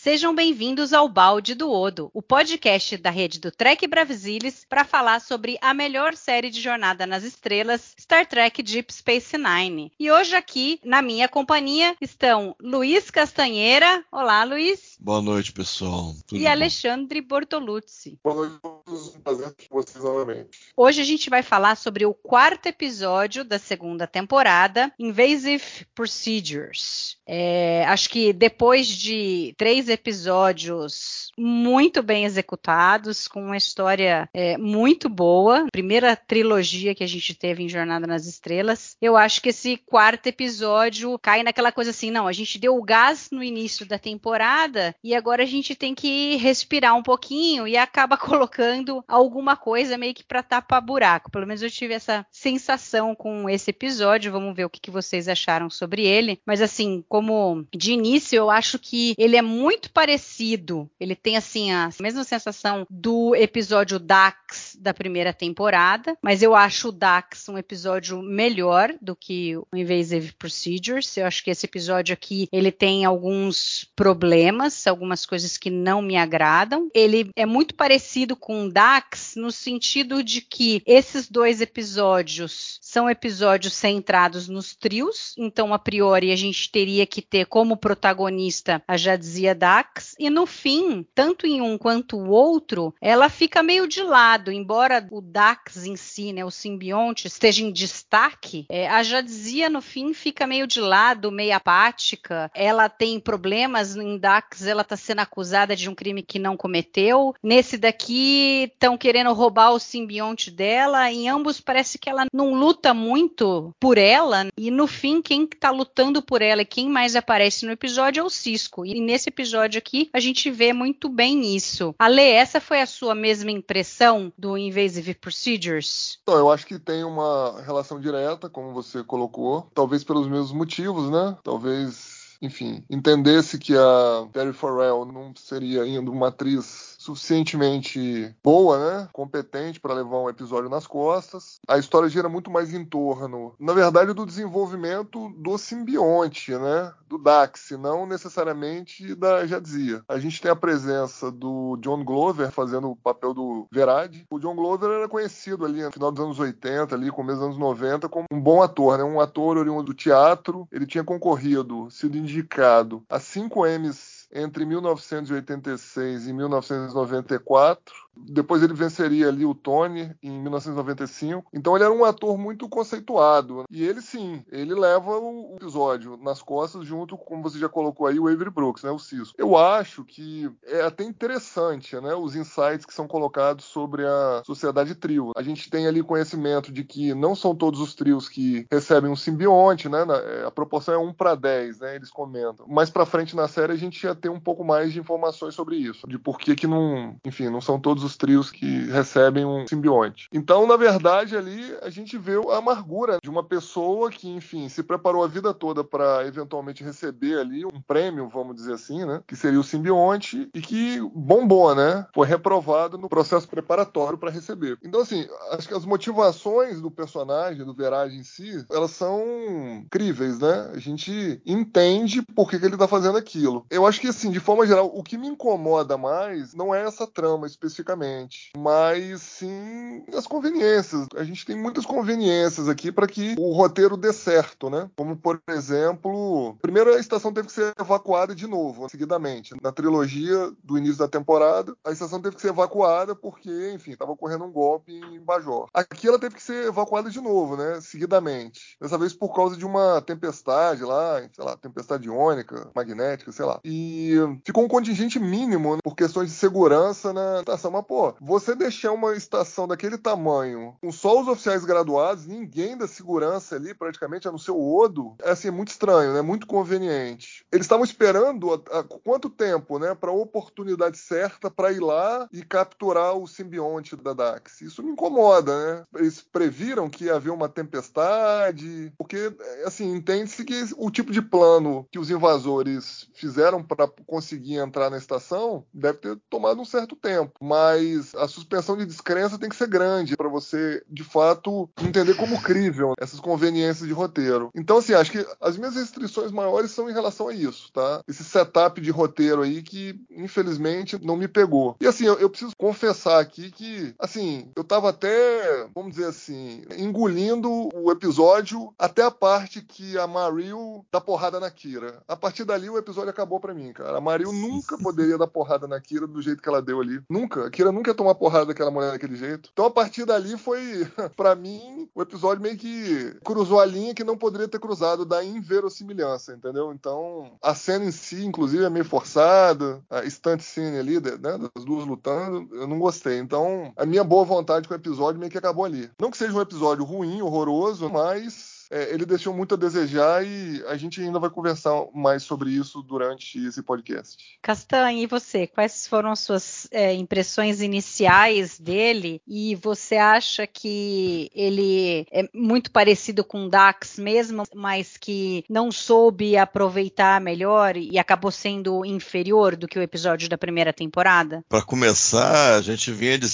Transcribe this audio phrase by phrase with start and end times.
[0.00, 5.20] Sejam bem-vindos ao Balde do Odo, o podcast da rede do Trek Brasilis para falar
[5.20, 9.92] sobre a melhor série de Jornada nas Estrelas, Star Trek Deep Space Nine.
[10.00, 14.02] E hoje aqui, na minha companhia, estão Luiz Castanheira.
[14.10, 14.96] Olá, Luiz.
[14.98, 16.14] Boa noite, pessoal.
[16.26, 16.50] Tudo e bom?
[16.50, 18.18] Alexandre Bortoluzzi.
[18.24, 20.72] Boa noite a todos, um prazer com vocês novamente.
[20.74, 27.18] Hoje a gente vai falar sobre o quarto episódio da segunda temporada, Invasive Procedures.
[27.26, 35.08] É, acho que depois de três episódios muito bem executados, com uma história é, muito
[35.08, 39.76] boa, primeira trilogia que a gente teve em Jornada nas Estrelas, eu acho que esse
[39.76, 43.98] quarto episódio cai naquela coisa assim: não, a gente deu o gás no início da
[43.98, 49.96] temporada e agora a gente tem que respirar um pouquinho e acaba colocando alguma coisa
[49.96, 51.30] meio que para tapar buraco.
[51.30, 54.32] Pelo menos eu tive essa sensação com esse episódio.
[54.32, 56.40] Vamos ver o que, que vocês acharam sobre ele.
[56.44, 60.90] Mas assim, com como de início, eu acho que ele é muito parecido.
[61.00, 66.88] Ele tem assim a mesma sensação do episódio Dax da primeira temporada, mas eu acho
[66.88, 71.16] o Dax um episódio melhor do que o Invasive Procedures.
[71.16, 76.16] Eu acho que esse episódio aqui ele tem alguns problemas, algumas coisas que não me
[76.16, 76.90] agradam.
[76.94, 83.08] Ele é muito parecido com o Dax no sentido de que esses dois episódios são
[83.08, 88.96] episódios centrados nos trios, então a priori a gente teria que ter como protagonista a
[88.96, 94.02] Jadzia Dax, e no fim, tanto em um quanto o outro, ela fica meio de
[94.02, 99.70] lado, embora o Dax em si, né, o simbionte, esteja em destaque, é, a Jadzia
[99.70, 104.96] no fim fica meio de lado, meio apática, ela tem problemas em Dax, ela está
[104.96, 110.50] sendo acusada de um crime que não cometeu, nesse daqui estão querendo roubar o simbionte
[110.50, 115.44] dela, em ambos parece que ela não luta muito por ela, e no fim quem
[115.44, 118.84] está lutando por ela e quem mais aparece no episódio é o Cisco.
[118.84, 121.94] E nesse episódio aqui a gente vê muito bem isso.
[121.98, 126.18] Ale, essa foi a sua mesma impressão do Invasive Procedures?
[126.22, 131.10] Então, eu acho que tem uma relação direta, como você colocou, talvez pelos mesmos motivos,
[131.10, 131.36] né?
[131.42, 139.08] Talvez enfim, entendesse que a Perry Farrell não seria ainda uma atriz suficientemente boa, né?
[139.10, 141.58] Competente para levar um episódio nas costas.
[141.66, 146.92] A história gira muito mais em torno, na verdade, do desenvolvimento do simbionte, né?
[147.08, 150.04] Do Dax, não necessariamente da Jadzia.
[150.06, 154.26] A gente tem a presença do John Glover fazendo o papel do Verad.
[154.30, 157.58] O John Glover era conhecido ali no final dos anos 80, ali, começo dos anos
[157.58, 159.04] 90, como um bom ator, né?
[159.04, 160.68] Um ator oriundo do teatro.
[160.70, 169.28] Ele tinha concorrido, sido indicado a cinco Emmys entre 1986 e 1994 depois ele venceria
[169.28, 171.48] ali o Tony em 1995.
[171.52, 173.64] Então ele era um ator muito conceituado.
[173.70, 178.18] E ele sim, ele leva o episódio nas costas junto, como você já colocou aí,
[178.18, 179.34] o Avery Brooks, né, o Cisco.
[179.38, 184.94] Eu acho que é até interessante, né, os insights que são colocados sobre a sociedade
[184.94, 185.32] trio.
[185.36, 189.16] A gente tem ali conhecimento de que não são todos os trios que recebem um
[189.16, 190.04] simbionte, né?
[190.08, 191.96] É, a proporção é 1 para 10, né?
[191.96, 192.66] Eles comentam.
[192.68, 195.76] Mais para frente na série a gente ia ter um pouco mais de informações sobre
[195.76, 199.44] isso, de por que que não, enfim, não são todos os os trios que recebem
[199.44, 200.28] um simbionte.
[200.32, 204.82] Então, na verdade, ali a gente vê a amargura de uma pessoa que, enfim, se
[204.82, 209.22] preparou a vida toda para eventualmente receber ali um prêmio, vamos dizer assim, né?
[209.26, 212.06] Que seria o simbionte e que bombou, né?
[212.14, 214.78] Foi reprovado no processo preparatório para receber.
[214.82, 220.38] Então, assim, acho que as motivações do personagem, do Verage em si, elas são críveis,
[220.38, 220.70] né?
[220.74, 223.64] A gente entende por que, que ele tá fazendo aquilo.
[223.70, 227.06] Eu acho que, assim, de forma geral, o que me incomoda mais não é essa
[227.06, 227.46] trama
[227.90, 231.06] especificamente mas sim as conveniências.
[231.16, 234.90] A gente tem muitas conveniências aqui para que o roteiro dê certo, né?
[234.96, 239.54] Como, por exemplo, primeiro a estação teve que ser evacuada de novo, seguidamente.
[239.62, 244.12] Na trilogia do início da temporada, a estação teve que ser evacuada porque, enfim, estava
[244.12, 245.68] ocorrendo um golpe em Bajor.
[245.72, 247.80] Aqui ela teve que ser evacuada de novo, né?
[247.80, 248.76] Seguidamente.
[248.80, 253.60] Dessa vez por causa de uma tempestade lá, sei lá, tempestade iônica, magnética, sei lá.
[253.64, 254.14] E
[254.44, 258.92] ficou um contingente mínimo né, por questões de segurança na estação Mas, pô, você deixar
[258.92, 264.30] uma estação daquele tamanho, com só os oficiais graduados, ninguém da segurança ali, praticamente, a
[264.30, 266.20] não ser o Odo, é assim, muito estranho, né?
[266.20, 267.44] Muito conveniente.
[267.50, 269.94] Eles estavam esperando a, quanto tempo, né?
[269.94, 274.60] Pra oportunidade certa para ir lá e capturar o simbionte da Dax.
[274.60, 275.84] Isso me incomoda, né?
[275.96, 279.32] Eles previram que ia haver uma tempestade, porque,
[279.64, 284.98] assim, entende-se que o tipo de plano que os invasores fizeram para conseguir entrar na
[284.98, 287.32] estação deve ter tomado um certo tempo.
[287.40, 287.69] Mas
[288.16, 292.94] a suspensão de descrença tem que ser grande para você, de fato, entender como crível
[292.98, 294.50] essas conveniências de roteiro.
[294.54, 298.02] Então, assim, acho que as minhas restrições maiores são em relação a isso, tá?
[298.08, 301.76] Esse setup de roteiro aí que, infelizmente, não me pegou.
[301.80, 306.62] E, assim, eu, eu preciso confessar aqui que, assim, eu tava até, vamos dizer assim,
[306.76, 312.02] engolindo o episódio até a parte que a Maril dá porrada na Kira.
[312.08, 313.98] A partir dali, o episódio acabou para mim, cara.
[313.98, 317.00] A Maril nunca poderia dar porrada na Kira do jeito que ela deu ali.
[317.08, 317.50] Nunca.
[317.60, 319.50] A Kira nunca ia tomar porrada daquela mulher daquele jeito.
[319.52, 324.02] Então, a partir dali, foi, para mim, o episódio meio que cruzou a linha que
[324.02, 326.72] não poderia ter cruzado da inverossimilhança, entendeu?
[326.72, 329.82] Então, a cena em si, inclusive, é meio forçada.
[329.90, 331.18] A stunt scene ali, né,
[331.54, 333.18] das duas lutando, eu não gostei.
[333.18, 335.90] Então, a minha boa vontade com o episódio meio que acabou ali.
[336.00, 340.62] Não que seja um episódio ruim, horroroso, mas é, ele deixou muito a desejar e
[340.68, 344.38] a gente ainda vai conversar mais sobre isso durante esse podcast.
[344.40, 345.46] Castanha, e você?
[345.46, 349.20] Quais foram as suas é, impressões iniciais dele?
[349.26, 356.36] E você acha que ele é muito parecido com Dax mesmo, mas que não soube
[356.36, 361.44] aproveitar melhor e acabou sendo inferior do que o episódio da primeira temporada?
[361.48, 363.28] Para começar, a gente vinha de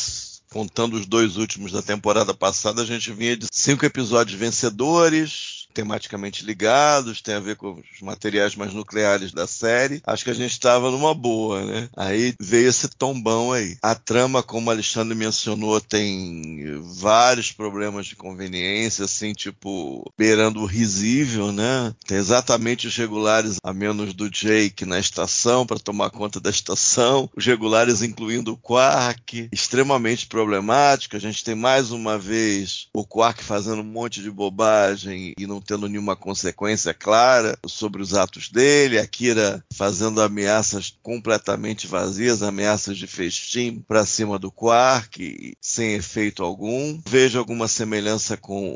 [0.57, 6.43] contando os dois últimos da temporada passada, a gente vinha de cinco episódios vencedores, tematicamente
[6.43, 10.01] ligados, tem a ver com os materiais mais nucleares da série.
[10.07, 11.91] Acho que a gente estava numa boa, né?
[11.95, 13.77] Aí veio esse tombão aí.
[13.83, 20.67] A trama, como o Alexandre mencionou, tem vários problemas de conveniência, assim, tipo, beirando o
[20.67, 21.95] risível, né?
[22.07, 27.29] Tem exatamente os regulares, a menos do Jake na estação, para tomar conta da estação.
[27.37, 31.17] Os regulares incluindo o Quark, extremamente problemático.
[31.17, 35.66] A gente tem mais uma vez o Quark fazendo um monte de bobagem e não
[35.67, 42.97] tendo nenhuma consequência clara sobre os atos dele, a Kira fazendo ameaças completamente vazias, ameaças
[42.97, 47.01] de festim para cima do Quark, sem efeito algum.
[47.07, 48.69] Vejo alguma semelhança com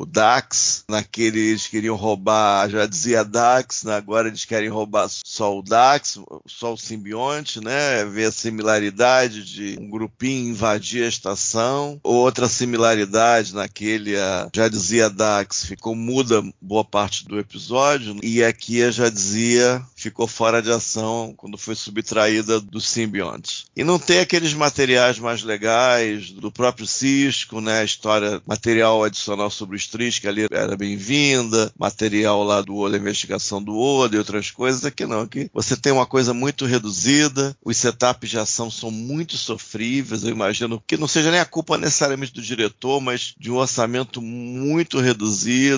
[0.00, 3.96] o Dax, naquele eles queriam roubar, já dizia Dax, né?
[3.96, 8.04] agora eles querem roubar só o Dax, só o simbionte, né?
[8.04, 12.00] Ver a similaridade de um grupinho invadir a estação.
[12.02, 14.14] Outra similaridade naquele,
[14.54, 19.80] já dizia Dax, ficou ficou muda boa parte do episódio, e aqui eu já dizia
[19.94, 23.66] ficou fora de ação quando foi subtraída do simbionte.
[23.76, 27.80] E não tem aqueles materiais mais legais do próprio Cisco, né?
[27.80, 32.96] A história, material adicional sobre o Stris, que ali era bem-vinda, material lá do Oda,
[32.96, 34.84] investigação do Oda e outras coisas.
[34.84, 39.36] Aqui não, aqui você tem uma coisa muito reduzida, os setups de ação são muito
[39.36, 43.56] sofríveis, eu imagino que não seja nem a culpa necessariamente do diretor, mas de um
[43.56, 45.75] orçamento muito reduzido,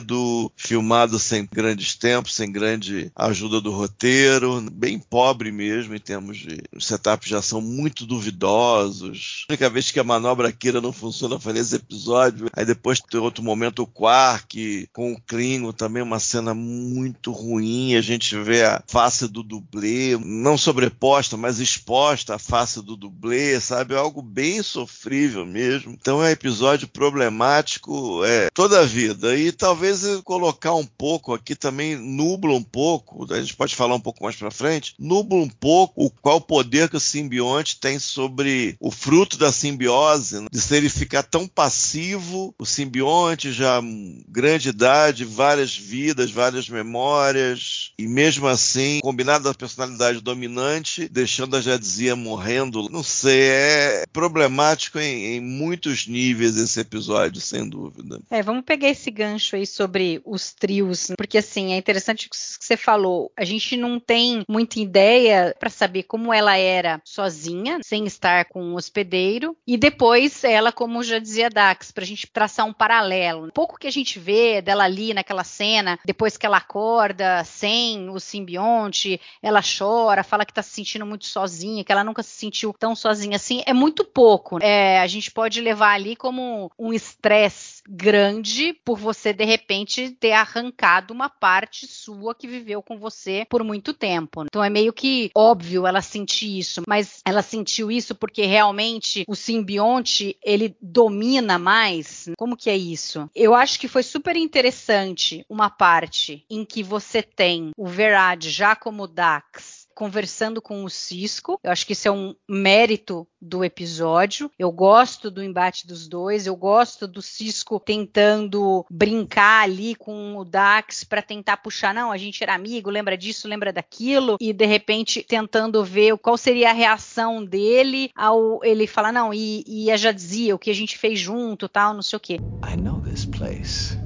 [0.57, 6.61] filmado sem grandes tempos, sem grande ajuda do roteiro bem pobre mesmo em termos de
[6.79, 9.45] setups já são muito duvidosos.
[9.49, 12.49] A única vez que a manobra Kira não funciona foi nesse episódio.
[12.53, 17.95] Aí depois tem outro momento o Quark com o Klingon também uma cena muito ruim.
[17.95, 23.61] A gente vê a face do dublê não sobreposta, mas exposta a face do dublê,
[23.61, 23.95] sabe?
[23.95, 25.93] É algo bem sofrível mesmo.
[25.93, 29.37] Então é um episódio problemático é, toda a vida.
[29.37, 29.78] E talvez
[30.25, 33.33] colocar um pouco aqui também nubla um pouco.
[33.33, 36.89] A gente pode falar um pouco mais para frente, nubla um pouco o qual poder
[36.89, 40.47] que o simbionte tem sobre o fruto da simbiose, né?
[40.51, 43.81] de se ele ficar tão passivo, o simbionte já
[44.29, 51.61] grande idade, várias vidas, várias memórias, e mesmo assim, combinado a personalidade dominante, deixando a
[51.61, 58.21] Jadzia morrendo, não sei, é problemático em, em muitos níveis esse episódio, sem dúvida.
[58.31, 62.37] É, vamos pegar esse gancho aí sobre os trios, porque assim, é interessante o que
[62.37, 68.07] você falou, a gente não tem muita ideia para saber como ela era sozinha, sem
[68.07, 72.67] estar com um hospedeiro, e depois ela, como já dizia Dax, para a gente traçar
[72.67, 73.51] um paralelo.
[73.53, 78.19] Pouco que a gente vê dela ali naquela cena, depois que ela acorda sem o
[78.19, 82.75] simbionte, ela chora, fala que está se sentindo muito sozinha, que ela nunca se sentiu
[82.79, 84.59] tão sozinha assim, é muito pouco.
[84.63, 90.33] É, a gente pode levar ali como um estresse grande por você de repente ter
[90.33, 94.45] arrancado uma parte sua que viveu com você por muito tempo.
[94.45, 99.35] Então é meio que óbvio ela sentir isso, mas ela sentiu isso porque realmente o
[99.35, 102.29] simbionte ele domina mais.
[102.37, 103.29] Como que é isso?
[103.35, 108.77] Eu acho que foi super interessante uma parte em que você tem o Verad já
[108.77, 111.59] como Dax conversando com o Cisco.
[111.61, 114.49] Eu acho que isso é um mérito do episódio.
[114.57, 116.47] Eu gosto do embate dos dois.
[116.47, 121.93] Eu gosto do Cisco tentando brincar ali com o Dax para tentar puxar.
[121.93, 124.37] Não, a gente era amigo, lembra disso, lembra daquilo.
[124.41, 129.65] E de repente tentando ver qual seria a reação dele ao ele falar: não, e,
[129.67, 132.35] e já dizia o que a gente fez junto, tal, não sei o quê.
[132.65, 133.99] I know this place.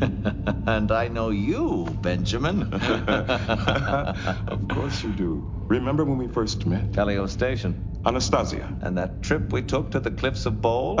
[0.66, 2.62] and I know you, Benjamin.
[2.72, 5.48] of course you do.
[5.68, 6.92] Remember when we first met?
[6.92, 7.82] Calio Station.
[8.04, 8.76] Anastasia.
[8.82, 10.98] And that trip we took to the cliffs of Bowl?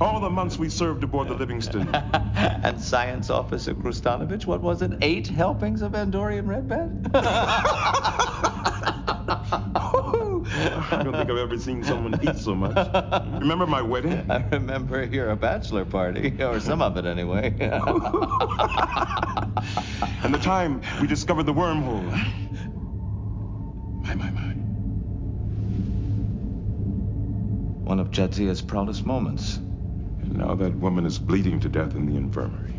[0.00, 1.88] All the months we served aboard the Livingston.
[1.94, 4.92] and Science Officer Krustanovich, what was it?
[5.02, 6.90] Eight helpings of Andorian Red Bed?
[10.62, 12.76] I don't think I've ever seen someone eat so much.
[13.40, 14.30] Remember my wedding?
[14.30, 17.54] I remember your bachelor party, or some of it anyway.
[20.22, 22.04] and the time we discovered the wormhole.
[24.02, 24.52] My, my, my.
[27.84, 29.56] One of Jadzia's proudest moments.
[29.56, 32.72] And now that woman is bleeding to death in the infirmary.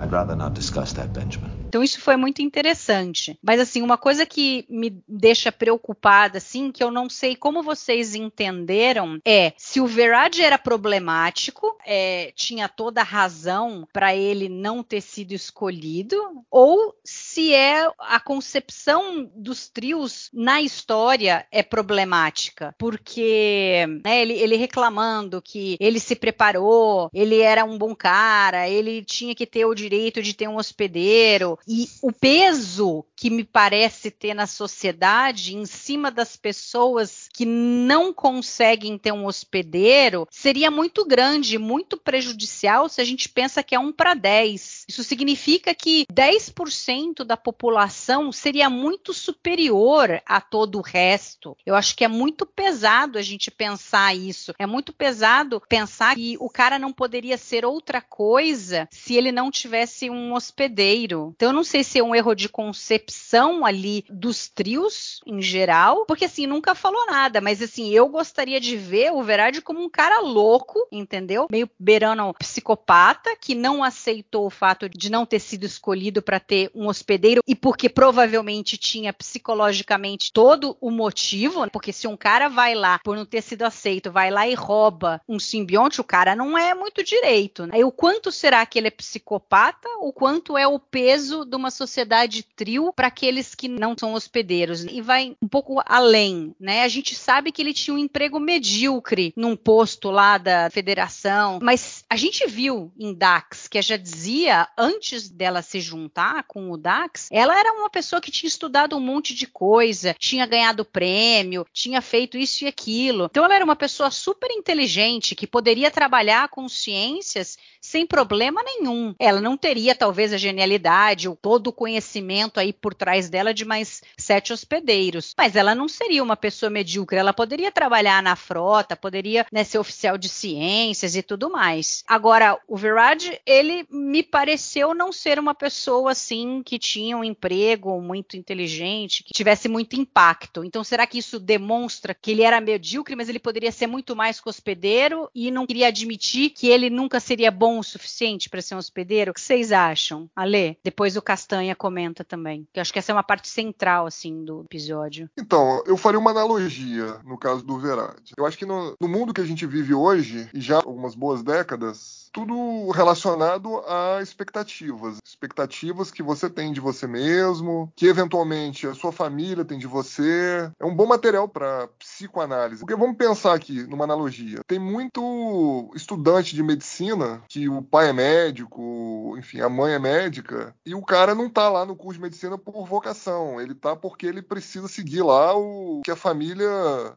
[0.00, 1.63] I'd rather not discuss that, Benjamin.
[1.74, 3.36] Então isso foi muito interessante.
[3.42, 8.14] Mas assim, uma coisa que me deixa preocupada, assim, que eu não sei como vocês
[8.14, 14.84] entenderam, é se o Verad era problemático, é, tinha toda a razão para ele não
[14.84, 16.16] ter sido escolhido,
[16.48, 24.54] ou se é a concepção dos trios na história é problemática, porque né, ele, ele
[24.54, 29.74] reclamando que ele se preparou, ele era um bom cara, ele tinha que ter o
[29.74, 35.64] direito de ter um hospedeiro, e o peso que me parece ter na sociedade em
[35.64, 43.00] cima das pessoas que não conseguem ter um hospedeiro seria muito grande, muito prejudicial se
[43.00, 44.84] a gente pensa que é um para 10.
[44.88, 51.56] Isso significa que 10% da população seria muito superior a todo o resto.
[51.64, 54.52] Eu acho que é muito pesado a gente pensar isso.
[54.58, 59.50] É muito pesado pensar que o cara não poderia ser outra coisa se ele não
[59.50, 61.32] tivesse um hospedeiro.
[61.34, 66.26] Então, não sei se é um erro de concepção ali dos trios em geral, porque
[66.26, 70.20] assim, nunca falou nada, mas assim, eu gostaria de ver o Verade como um cara
[70.20, 71.46] louco, entendeu?
[71.50, 76.70] Meio beirando psicopata, que não aceitou o fato de não ter sido escolhido para ter
[76.74, 82.74] um hospedeiro e porque provavelmente tinha psicologicamente todo o motivo, porque se um cara vai
[82.74, 86.56] lá por não ter sido aceito, vai lá e rouba um simbionte, o cara não
[86.56, 87.66] é muito direito.
[87.66, 87.72] Né?
[87.74, 91.70] Aí o quanto será que ele é psicopata, o quanto é o peso de uma
[91.70, 94.84] sociedade trio para aqueles que não são hospedeiros.
[94.84, 96.82] E vai um pouco além, né?
[96.82, 102.04] A gente sabe que ele tinha um emprego medíocre num posto lá da federação, mas
[102.08, 107.28] a gente viu em Dax, que já dizia antes dela se juntar com o Dax,
[107.30, 112.00] ela era uma pessoa que tinha estudado um monte de coisa, tinha ganhado prêmio, tinha
[112.00, 113.28] feito isso e aquilo.
[113.30, 119.14] Então ela era uma pessoa super inteligente que poderia trabalhar com ciências sem problema nenhum.
[119.18, 124.02] Ela não teria talvez a genialidade, todo o conhecimento aí por trás dela de mais
[124.18, 125.34] sete hospedeiros.
[125.36, 129.78] Mas ela não seria uma pessoa medíocre, ela poderia trabalhar na frota, poderia né, ser
[129.78, 132.02] oficial de ciências e tudo mais.
[132.06, 138.00] Agora, o Viraj, ele me pareceu não ser uma pessoa assim que tinha um emprego
[138.00, 140.64] muito inteligente, que tivesse muito impacto.
[140.64, 144.40] Então, será que isso demonstra que ele era medíocre, mas ele poderia ser muito mais
[144.40, 148.74] que hospedeiro e não queria admitir que ele nunca seria bom o suficiente para ser
[148.74, 149.30] um hospedeiro?
[149.30, 150.28] O que vocês acham?
[150.34, 152.66] Ale, depois o Castanha comenta também.
[152.72, 155.28] Que eu acho que essa é uma parte central, assim, do episódio.
[155.36, 158.32] Então, eu faria uma analogia no caso do Verad.
[158.36, 161.42] Eu acho que no, no mundo que a gente vive hoje, e já algumas boas
[161.42, 165.18] décadas, tudo relacionado a expectativas.
[165.24, 170.68] Expectativas que você tem de você mesmo, que eventualmente a sua família tem de você.
[170.80, 172.80] É um bom material para psicoanálise.
[172.80, 174.58] Porque vamos pensar aqui numa analogia.
[174.66, 180.74] Tem muito estudante de medicina que o pai é médico, enfim, a mãe é médica,
[180.84, 183.60] e o cara não tá lá no curso de medicina por vocação.
[183.60, 186.66] Ele tá porque ele precisa seguir lá o que a família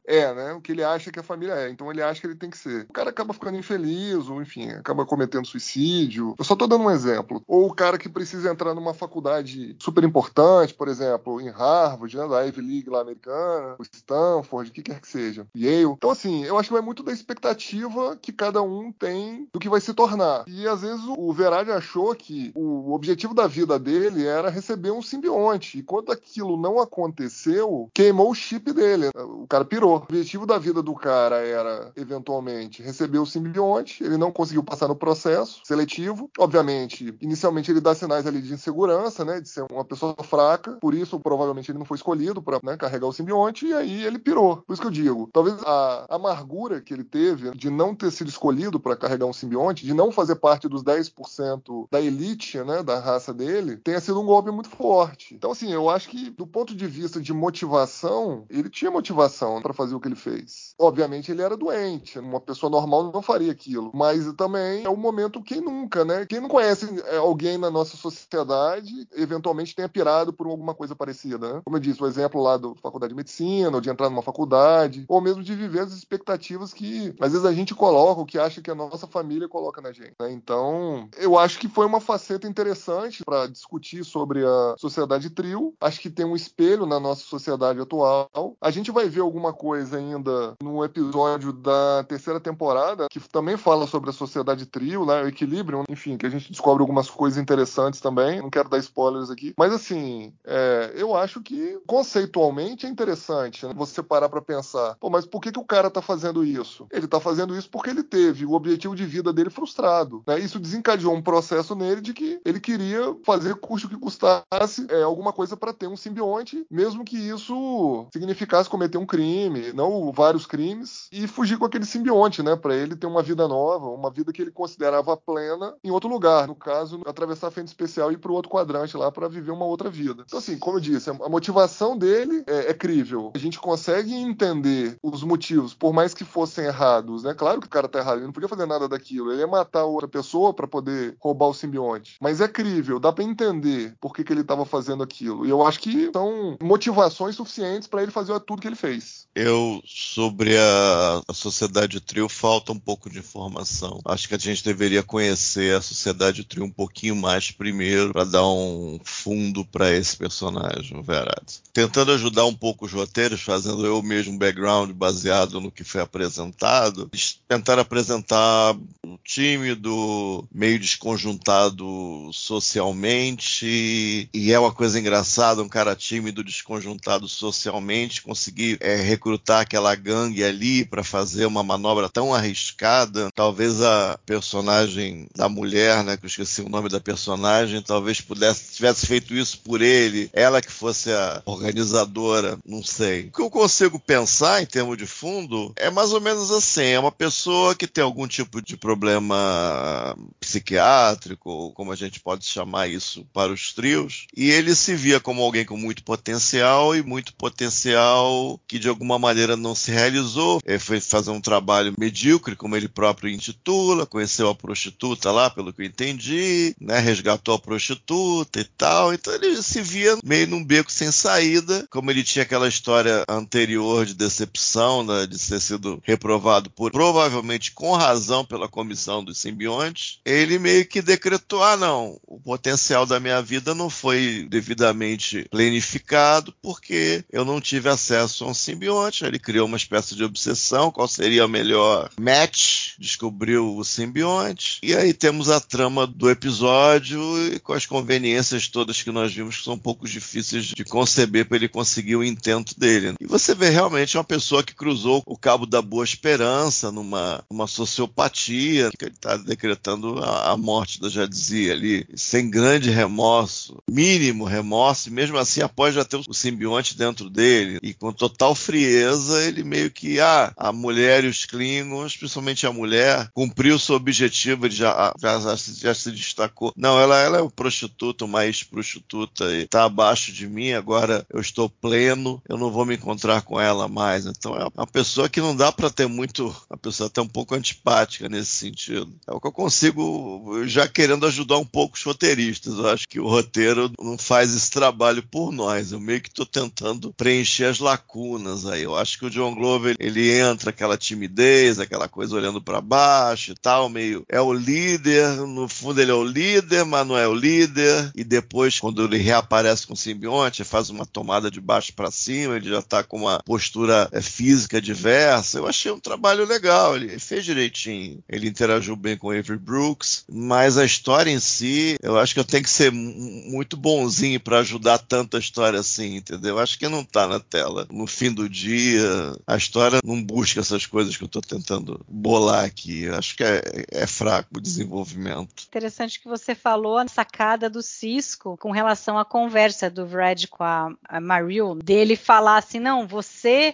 [0.05, 0.53] é, né?
[0.53, 1.69] O que ele acha que a família é.
[1.69, 2.85] Então ele acha que ele tem que ser.
[2.87, 6.35] O cara acaba ficando infeliz, ou enfim, acaba cometendo suicídio.
[6.37, 7.41] Eu só tô dando um exemplo.
[7.47, 12.27] Ou o cara que precisa entrar numa faculdade super importante, por exemplo, em Harvard, né,
[12.27, 15.83] da Ivy League lá americana, Stanford, o que quer que seja, Yale.
[15.83, 19.69] Então, assim, eu acho que vai muito da expectativa que cada um tem do que
[19.69, 20.43] vai se tornar.
[20.47, 25.01] E às vezes o Verade achou que o objetivo da vida dele era receber um
[25.01, 25.79] simbionte.
[25.79, 29.09] E quando aquilo não aconteceu, queimou o chip dele.
[29.15, 29.93] O cara pirou.
[29.93, 34.03] O objetivo da vida do cara era, eventualmente, receber o simbionte.
[34.03, 36.29] Ele não conseguiu passar no processo seletivo.
[36.37, 39.39] Obviamente, inicialmente ele dá sinais ali de insegurança, né?
[39.39, 40.73] De ser uma pessoa fraca.
[40.81, 43.67] Por isso, provavelmente, ele não foi escolhido para né, carregar o simbionte.
[43.67, 44.36] E aí ele pirou.
[44.37, 48.29] Por isso que eu digo, talvez a amargura que ele teve de não ter sido
[48.29, 52.99] escolhido para carregar um simbionte, de não fazer parte dos 10% da elite, né, da
[52.99, 55.35] raça dele, tenha sido um golpe muito forte.
[55.35, 59.73] Então, assim, eu acho que do ponto de vista de motivação, ele tinha motivação para
[59.73, 60.73] fazer o que ele fez.
[60.79, 65.41] Obviamente, ele era doente, uma pessoa normal não faria aquilo, mas também é o momento
[65.41, 66.25] quem nunca, né?
[66.25, 71.53] Quem não conhece é, alguém na nossa sociedade, eventualmente tenha pirado por alguma coisa parecida,
[71.53, 71.61] né?
[71.63, 75.05] Como eu disse, o exemplo lá da faculdade de medicina, ou de entrar numa faculdade,
[75.07, 78.61] ou mesmo de viver as expectativas que às vezes a gente coloca, o que acha
[78.61, 80.15] que a nossa família coloca na gente.
[80.19, 80.31] Né?
[80.33, 85.73] Então, eu acho que foi uma faceta interessante para discutir sobre a sociedade trio.
[85.79, 88.57] Acho que tem um espelho na nossa sociedade atual.
[88.59, 93.87] A gente vai ver alguma coisa ainda no episódio da terceira temporada que também fala
[93.87, 95.23] sobre a sociedade trio, né?
[95.23, 98.41] o equilíbrio, enfim, que a gente descobre algumas coisas interessantes também.
[98.41, 103.73] Não quero dar spoilers aqui, mas assim, é, eu acho que conceitualmente é interessante né?
[103.75, 106.87] você parar para pensar, pô, mas por que, que o cara tá fazendo isso?
[106.91, 110.23] Ele tá fazendo isso porque ele teve o objetivo de vida dele frustrado.
[110.25, 110.39] Né?
[110.39, 115.33] Isso desencadeou um processo nele de que ele queria fazer custo que custasse é, alguma
[115.33, 121.07] coisa para ter um simbionte, mesmo que isso significasse cometer um crime, não vários crimes,
[121.11, 122.55] e fugir com aquele simbionte, né?
[122.55, 126.47] Para ele ter uma vida nova, uma vida que ele considerava plena em outro lugar.
[126.47, 129.65] No caso, atravessar a frente especial e ir para outro quadrante lá para viver uma
[129.65, 130.23] outra vida.
[130.25, 133.31] Então, assim, como eu disse, a motivação dele é, é crível.
[133.35, 137.33] A gente consegue entender os motivos, por mais que fossem errados, né?
[137.33, 139.31] Claro que o cara tá errado, ele não podia fazer nada daquilo.
[139.31, 142.17] Ele ia matar outra pessoa para poder roubar o simbionte.
[142.21, 145.45] Mas é crível, dá para entender por que, que ele estava fazendo aquilo.
[145.45, 149.27] E eu acho que são motivações suficientes para ele fazer tudo que ele fez.
[149.35, 153.99] Eu, sobre a, a Sociedade Trio, falta um pouco de informação.
[154.05, 158.47] Acho que a gente deveria conhecer a Sociedade Trio um pouquinho mais primeiro, para dar
[158.47, 161.61] um fundo para esse personagem, o Verades.
[161.73, 166.01] Tentando ajudar um pouco os roteiros, fazendo eu mesmo um background baseado no que foi
[166.01, 167.09] apresentado,
[167.47, 176.43] tentar apresentar um tímido, meio desconjuntado socialmente, e é uma coisa engraçada, um cara tímido,
[176.43, 183.29] desconjuntado socialmente, conseguir é, recrutar aquela gangue ali para fazer uma manobra tão arriscada.
[183.33, 188.75] Talvez a personagem da mulher, né, que eu esqueci o nome da personagem, talvez pudesse
[188.75, 193.27] tivesse feito isso por ele, ela que fosse a organizadora, não sei.
[193.27, 196.99] O que eu consigo pensar em termos de fundo é mais ou menos assim, é
[196.99, 203.25] uma pessoa que tem algum tipo de problema psiquiátrico, como a gente pode chamar isso
[203.33, 208.59] para os trios, e ele se via como alguém com muito potencial e muito potencial
[208.67, 210.59] que de alguma maneira não se realizou.
[210.65, 215.73] Ele foi fazer um trabalho medíocre, como ele próprio intitula, conheceu a prostituta lá, pelo
[215.73, 219.13] que eu entendi, né, resgatou a prostituta e tal.
[219.13, 223.66] Então ele se via meio num beco sem saída, como ele tinha aquela história anterior
[223.67, 230.19] de decepção, né, de ter sido reprovado por provavelmente com razão pela comissão dos simbiontes.
[230.25, 236.53] Ele meio que decretou: ah, não, o potencial da minha vida não foi devidamente planificado
[236.61, 239.25] porque eu não tive acesso a um simbionte.
[239.25, 242.93] Ele criou uma espécie de obsessão: qual seria o melhor match?
[242.97, 244.79] Descobriu o simbionte.
[244.81, 247.21] E aí temos a trama do episódio
[247.53, 251.45] e com as conveniências todas que nós vimos que são um pouco difíceis de conceber
[251.47, 253.15] para ele conseguir o intento dele.
[253.19, 257.67] E você vê realmente uma pessoa que cruzou o cabo da boa esperança numa uma
[257.67, 264.45] sociopatia, que ele está decretando a, a, morte da Jadzia ali, sem grande remorso, mínimo
[264.45, 269.43] remorso, e mesmo assim, após já ter o simbionte dentro dele, e com total frieza,
[269.43, 274.65] ele meio que, ah, a mulher e os Klingons, principalmente a mulher, cumpriu seu objetivo,
[274.65, 276.73] ele já, já, já, se destacou.
[276.75, 281.39] Não, ela, ela é um prostituto, uma ex-prostituta, e tá abaixo de mim, agora eu
[281.39, 284.25] estou pleno, eu não vou me encontrar com ela mais.
[284.25, 287.55] Então é uma pessoa que não dá para ter muito, a pessoa até um pouco
[287.55, 289.11] antipática nesse sentido.
[289.25, 292.73] É o que eu consigo, já querendo ajudar um pouco os roteiristas.
[292.77, 295.91] Eu acho que o roteiro não faz esse trabalho por nós.
[295.91, 298.83] Eu meio que estou tentando preencher as lacunas aí.
[298.83, 303.51] Eu acho que o John Glover ele entra aquela timidez, aquela coisa olhando para baixo
[303.51, 307.27] e tal, meio é o líder, no fundo ele é o líder, mas não é
[307.27, 311.93] o líder, e depois, quando ele reaparece com o simbionte, faz uma tomada de baixo
[311.93, 315.57] para cima, ele já tá com uma postura é, física diversa.
[315.57, 320.77] Eu achei um trabalho legal, ele fez direitinho, ele interagiu bem com Avery Brooks, mas
[320.77, 324.97] a história em si, eu acho que eu tenho que ser muito bonzinho para ajudar
[324.97, 326.55] tanta história assim, entendeu?
[326.55, 327.87] Eu acho que não tá na tela.
[327.91, 332.65] No fim do dia, a história não busca essas coisas que eu tô tentando bolar
[332.65, 333.07] aqui.
[333.09, 335.65] Acho que é, é fraco o desenvolvimento.
[335.67, 340.63] Interessante que você falou a sacada do Cisco com relação à conversa do Red com
[340.63, 343.26] a, a Maril, dele falar assim: não, você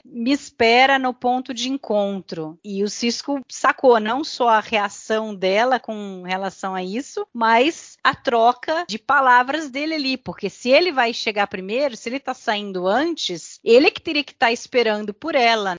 [0.06, 2.58] me espera no ponto de encontro.
[2.64, 8.16] E o Cisco sacou não só a reação dela com relação a isso, mas a
[8.16, 10.18] troca de palavras dele ali.
[10.18, 14.34] Porque se ele vai chegar primeiro, se ele tá saindo antes, ele que teria que
[14.34, 15.78] estar tá esperando por ela.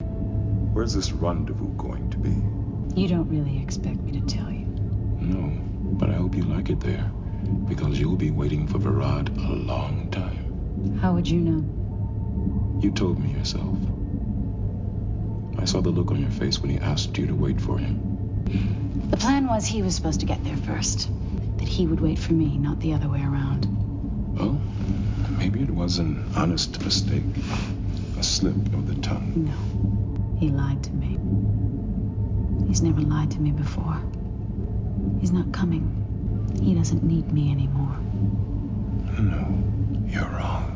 [0.74, 2.30] Where's this rendezvous going to be?
[3.00, 4.66] You don't really expect me to tell you.
[5.20, 5.50] No,
[5.98, 7.10] but I hope you like it there.
[7.68, 10.98] Because you'll be waiting for Virad a long time.
[11.00, 11.83] How would you know?
[12.84, 13.78] You told me yourself.
[15.58, 19.08] I saw the look on your face when he asked you to wait for him.
[19.08, 21.08] The plan was he was supposed to get there first.
[21.56, 23.64] That he would wait for me, not the other way around.
[24.36, 24.60] Well,
[25.38, 27.24] maybe it was an honest mistake.
[28.18, 29.32] A slip of the tongue.
[29.34, 30.36] No.
[30.38, 31.18] He lied to me.
[32.68, 33.98] He's never lied to me before.
[35.20, 35.88] He's not coming.
[36.62, 37.96] He doesn't need me anymore.
[39.18, 39.64] No,
[40.06, 40.73] you're wrong.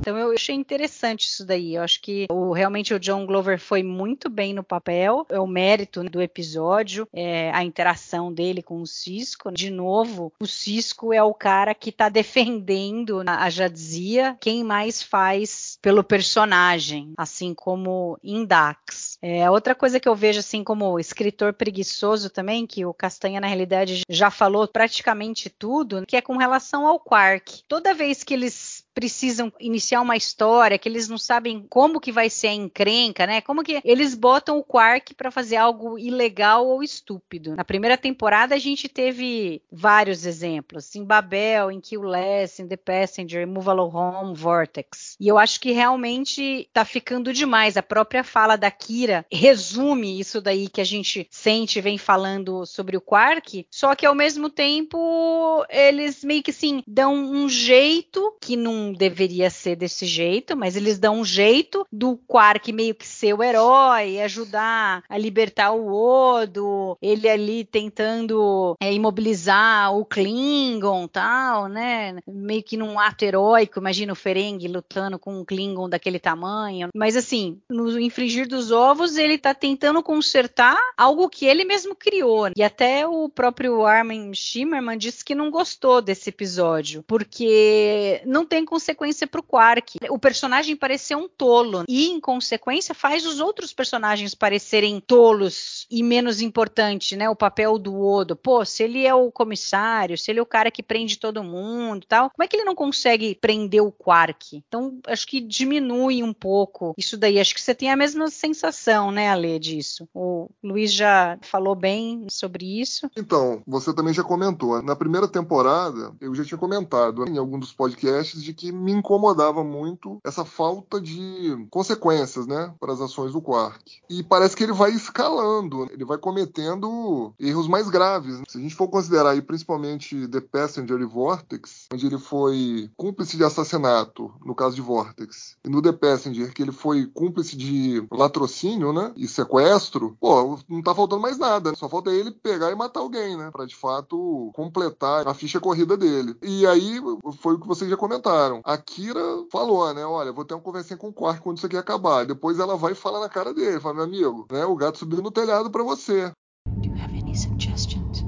[0.00, 1.76] Então eu achei interessante isso daí.
[1.76, 5.24] Eu acho que o, realmente o John Glover foi muito bem no papel.
[5.28, 9.52] É o mérito do episódio, é a interação dele com o Cisco.
[9.52, 14.36] De novo, o Cisco é o cara que está defendendo a Jadzia.
[14.40, 19.18] Quem mais faz pelo personagem, assim como em Dax.
[19.22, 23.46] É, outra coisa que eu vejo assim como escritor preguiçoso também, que o Castanha na
[23.46, 27.61] realidade já falou praticamente tudo, que é com relação ao Quark.
[27.68, 32.28] Toda vez que eles precisam iniciar uma história, que eles não sabem como que vai
[32.28, 33.40] ser a encrenca, né?
[33.40, 37.56] Como que eles botam o Quark para fazer algo ilegal ou estúpido.
[37.56, 42.76] Na primeira temporada a gente teve vários exemplos, em Babel, em Kill Less, em The
[42.76, 45.16] Passenger, Move Along Home, Vortex.
[45.18, 47.76] E eu acho que realmente tá ficando demais.
[47.76, 52.96] A própria fala da Kira resume isso daí que a gente sente vem falando sobre
[52.96, 58.56] o Quark, só que ao mesmo tempo eles meio que assim dão um jeito que
[58.56, 63.34] não deveria ser desse jeito, mas eles dão um jeito do Quark meio que ser
[63.34, 71.68] o herói, ajudar a libertar o Odo, ele ali tentando é, imobilizar o Klingon, tal,
[71.68, 72.16] né?
[72.26, 76.88] Meio que num ato heróico, imagina o Ferengi lutando com um Klingon daquele tamanho.
[76.94, 82.48] Mas assim, no infringir dos ovos, ele tá tentando consertar algo que ele mesmo criou.
[82.56, 88.64] E até o próprio Armin Shimmerman disse que não gostou desse episódio, porque não tem
[88.72, 89.98] consequência pro Quark.
[90.08, 96.02] O personagem parecer um tolo e, em consequência, faz os outros personagens parecerem tolos e
[96.02, 97.28] menos importante, né?
[97.28, 98.34] O papel do Odo.
[98.34, 102.06] Pô, se ele é o comissário, se ele é o cara que prende todo mundo,
[102.08, 104.56] tal, como é que ele não consegue prender o Quark?
[104.66, 107.38] Então, acho que diminui um pouco isso daí.
[107.38, 110.08] Acho que você tem a mesma sensação, né, Ale, disso.
[110.14, 113.10] O Luiz já falou bem sobre isso.
[113.14, 114.80] Então, você também já comentou.
[114.80, 119.64] Na primeira temporada, eu já tinha comentado em algum dos podcasts de que me incomodava
[119.64, 124.00] muito essa falta de consequências, né, para as ações do Quark.
[124.08, 128.40] E parece que ele vai escalando, ele vai cometendo erros mais graves.
[128.48, 133.36] Se a gente for considerar aí principalmente The Passenger e Vortex, onde ele foi cúmplice
[133.36, 138.06] de assassinato, no caso de Vortex, e no The Passenger, que ele foi cúmplice de
[138.12, 141.74] latrocínio, né, e sequestro, pô, não tá faltando mais nada.
[141.74, 145.96] Só falta ele pegar e matar alguém, né, para de fato completar a ficha corrida
[145.96, 146.36] dele.
[146.42, 147.00] E aí
[147.38, 150.04] foi o que vocês já comentaram a Kira falou, né?
[150.04, 152.26] Olha, vou ter uma conversinha com o Quark quando isso aqui acabar.
[152.26, 154.64] Depois ela vai e fala na cara dele, fala, meu amigo, né?
[154.64, 156.30] O gato subiu no telhado para você.
[156.66, 158.24] Do you have any suggestions?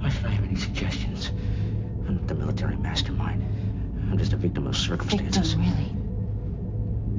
[0.00, 1.32] I have any suggestions?
[2.06, 3.42] I'm not the military mastermind.
[4.10, 5.54] I'm just a victim of circumstances.
[5.54, 5.94] Victim, really?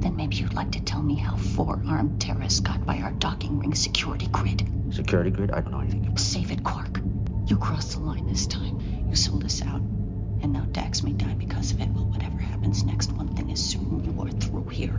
[0.00, 3.58] Then maybe you'd like to tell me how four armed terrorists got by our docking
[3.58, 4.66] ring security grid.
[4.90, 5.50] Security grid?
[5.50, 6.16] I don't know anything.
[6.16, 7.00] Save it, Quark.
[7.46, 8.80] You crossed the line this time.
[9.08, 9.82] You sold us out.
[10.42, 13.74] And now Dax may die because of it, but whatever happens next, one thing is
[13.74, 13.80] you
[14.20, 14.94] are through here.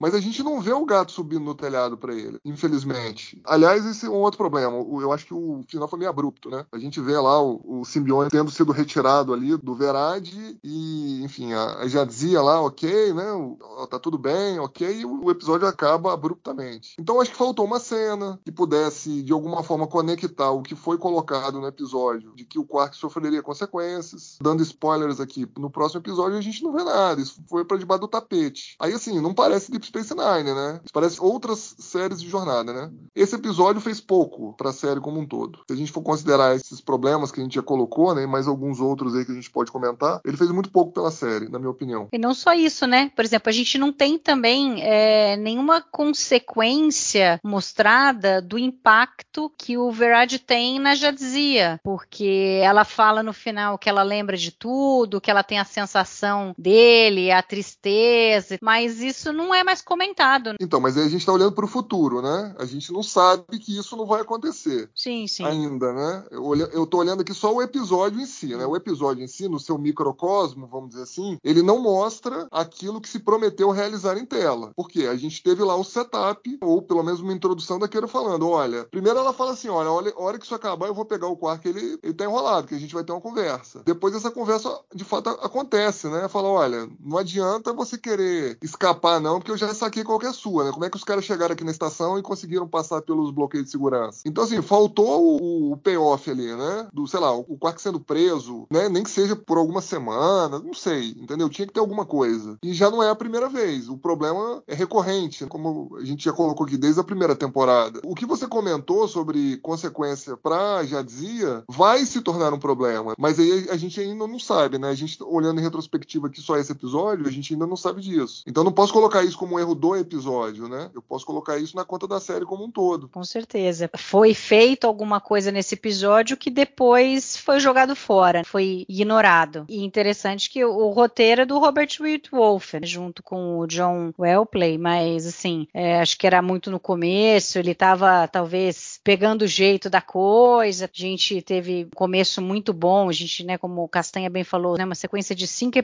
[0.00, 3.38] Mas a gente não vê o gato subindo no telhado para ele, infelizmente.
[3.44, 4.74] Aliás, esse é um outro problema.
[4.74, 6.64] Eu acho que o final foi meio abrupto, né?
[6.72, 10.26] A gente vê lá o, o simbionte tendo sido retirado ali do Verad
[10.64, 13.30] e, enfim, a, a Jadzia lá, ok, né?
[13.32, 16.94] O, tá tudo bem, ok, e o, o episódio acaba abruptamente.
[16.98, 20.96] Então acho que faltou uma cena que pudesse, de alguma forma, conectar o que foi
[20.96, 24.38] colocado no episódio, de que o Quark sofreria consequências.
[24.40, 28.00] Dando spoilers aqui, no próximo episódio a gente não vê nada, isso foi para debaixo
[28.02, 28.76] do tapete.
[28.78, 30.80] Aí, assim, não parece Deep Space Nine, né?
[30.84, 32.90] Isso parece outras séries de jornada, né?
[33.14, 35.60] Esse episódio fez pouco para a série como um todo.
[35.68, 38.80] Se a gente for considerar esses problemas que a gente já colocou, né, mais alguns
[38.80, 41.70] outros aí que a gente pode comentar, ele fez muito pouco pela série, na minha
[41.70, 42.08] opinião.
[42.12, 43.10] E não só isso, né?
[43.14, 49.90] Por exemplo, a gente não tem também é, nenhuma consequência mostrada do impacto que o
[49.90, 55.30] Verad tem na Jadzia, porque ela fala no final que ela lembra de tudo, que
[55.30, 60.54] ela tem a sensação dele, a tristeza, mas isso não é mais comentado.
[60.60, 62.54] Então, mas aí a gente está olhando para o futuro, né?
[62.58, 64.90] A gente não sabe que isso não vai acontecer.
[64.94, 65.44] Sim, sim.
[65.44, 66.24] Ainda, né?
[66.30, 68.66] Eu, estou olhando aqui só o episódio em si, né?
[68.66, 73.08] O episódio em si, no seu microcosmo, vamos dizer assim, ele não mostra aquilo que
[73.08, 74.72] se prometeu realizar em tela.
[74.76, 78.84] Porque a gente teve lá o setup, ou pelo menos uma introdução daquele falando: olha,
[78.90, 81.36] primeiro ela fala assim: olha, olha, a hora que isso acabar, eu vou pegar o
[81.36, 83.82] quarto, ele, ele tá enrolado, que a gente vai ter uma conversa.
[83.84, 86.28] Depois essa conversa, de fato, acontece, né?
[86.28, 90.32] Fala: olha, não adianta você querer escapar, não, porque eu já saquei qual que é
[90.32, 90.72] sua, né?
[90.72, 93.70] Como é que os caras chegaram aqui na estação e conseguiram passar pelos bloqueios de
[93.70, 94.22] segurança?
[94.24, 96.88] Então, assim, faltou o, o payoff ali, né?
[96.92, 98.88] Do, sei lá, o Quark sendo preso, né?
[98.88, 101.48] Nem que seja por alguma semana, não sei, entendeu?
[101.48, 102.58] Tinha que ter alguma coisa.
[102.62, 103.88] E já não é a primeira vez.
[103.88, 108.00] O problema é recorrente, como a gente já colocou aqui desde a primeira temporada.
[108.04, 113.68] O que você comentou sobre consequência para Jadzia vai se tornar um problema, mas aí
[113.70, 114.88] a gente ainda não sabe, né?
[114.88, 118.42] A gente olhando em retrospectiva aqui só esse episódio, a gente ainda não sabe disso.
[118.46, 120.90] Então não posso colocar isso como um erro do episódio, né?
[120.94, 123.08] Eu posso colocar isso na conta da série como um todo.
[123.08, 123.90] Com certeza.
[123.96, 129.64] Foi feito alguma coisa nesse episódio que depois foi jogado fora, foi ignorado.
[129.68, 135.26] E interessante que o, roteiro é do Robert Whitwolf, junto com o John Wellplay, mas
[135.26, 140.00] assim, é, acho que era muito no começo, ele estava talvez pegando o jeito da
[140.00, 140.84] coisa.
[140.86, 144.76] A gente teve um começo muito bom, a gente, né, como o Castanha bem falou,
[144.76, 145.78] né, uma sequência de cinco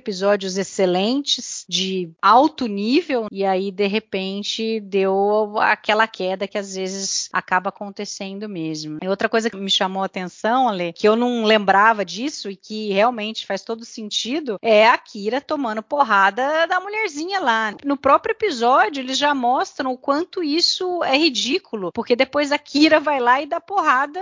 [0.47, 7.29] episódios excelentes, de alto nível, e aí de repente deu aquela queda que às vezes
[7.33, 8.99] acaba acontecendo mesmo.
[9.03, 12.57] E outra coisa que me chamou a atenção, Ale, que eu não lembrava disso e
[12.57, 17.75] que realmente faz todo sentido, é a Kira tomando porrada da mulherzinha lá.
[17.85, 23.01] No próprio episódio, eles já mostram o quanto isso é ridículo, porque depois a Kira
[23.01, 24.21] vai lá e dá porrada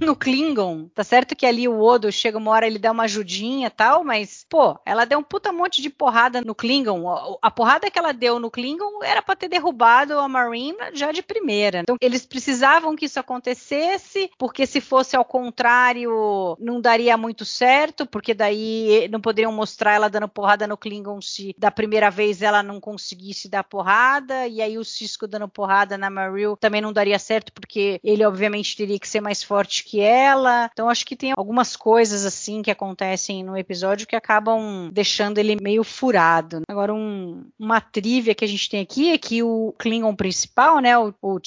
[0.00, 0.88] no Klingon.
[0.94, 4.46] Tá certo que ali o Odo chega uma hora ele dá uma ajudinha tal, mas,
[4.48, 7.38] pô, ela deu um puta monte de porrada no Klingon.
[7.42, 11.22] A, porrada que ela deu no Klingon era para ter derrubado a Marine já de
[11.22, 11.80] primeira.
[11.80, 18.06] Então, eles precisavam que isso acontecesse, porque se fosse ao contrário, não daria muito certo,
[18.06, 22.62] porque daí não poderiam mostrar ela dando porrada no Klingon se da primeira vez ela
[22.62, 27.18] não conseguisse dar porrada, e aí o Cisco dando porrada na Maril também não daria
[27.18, 30.70] certo, porque ele obviamente teria que ser mais forte que ela.
[30.72, 35.55] Então acho que tem algumas coisas assim que acontecem no episódio que acabam deixando ele
[35.60, 36.62] meio furado.
[36.68, 40.96] Agora um, uma trivia que a gente tem aqui é que o Klingon principal, né,
[40.98, 41.38] o, o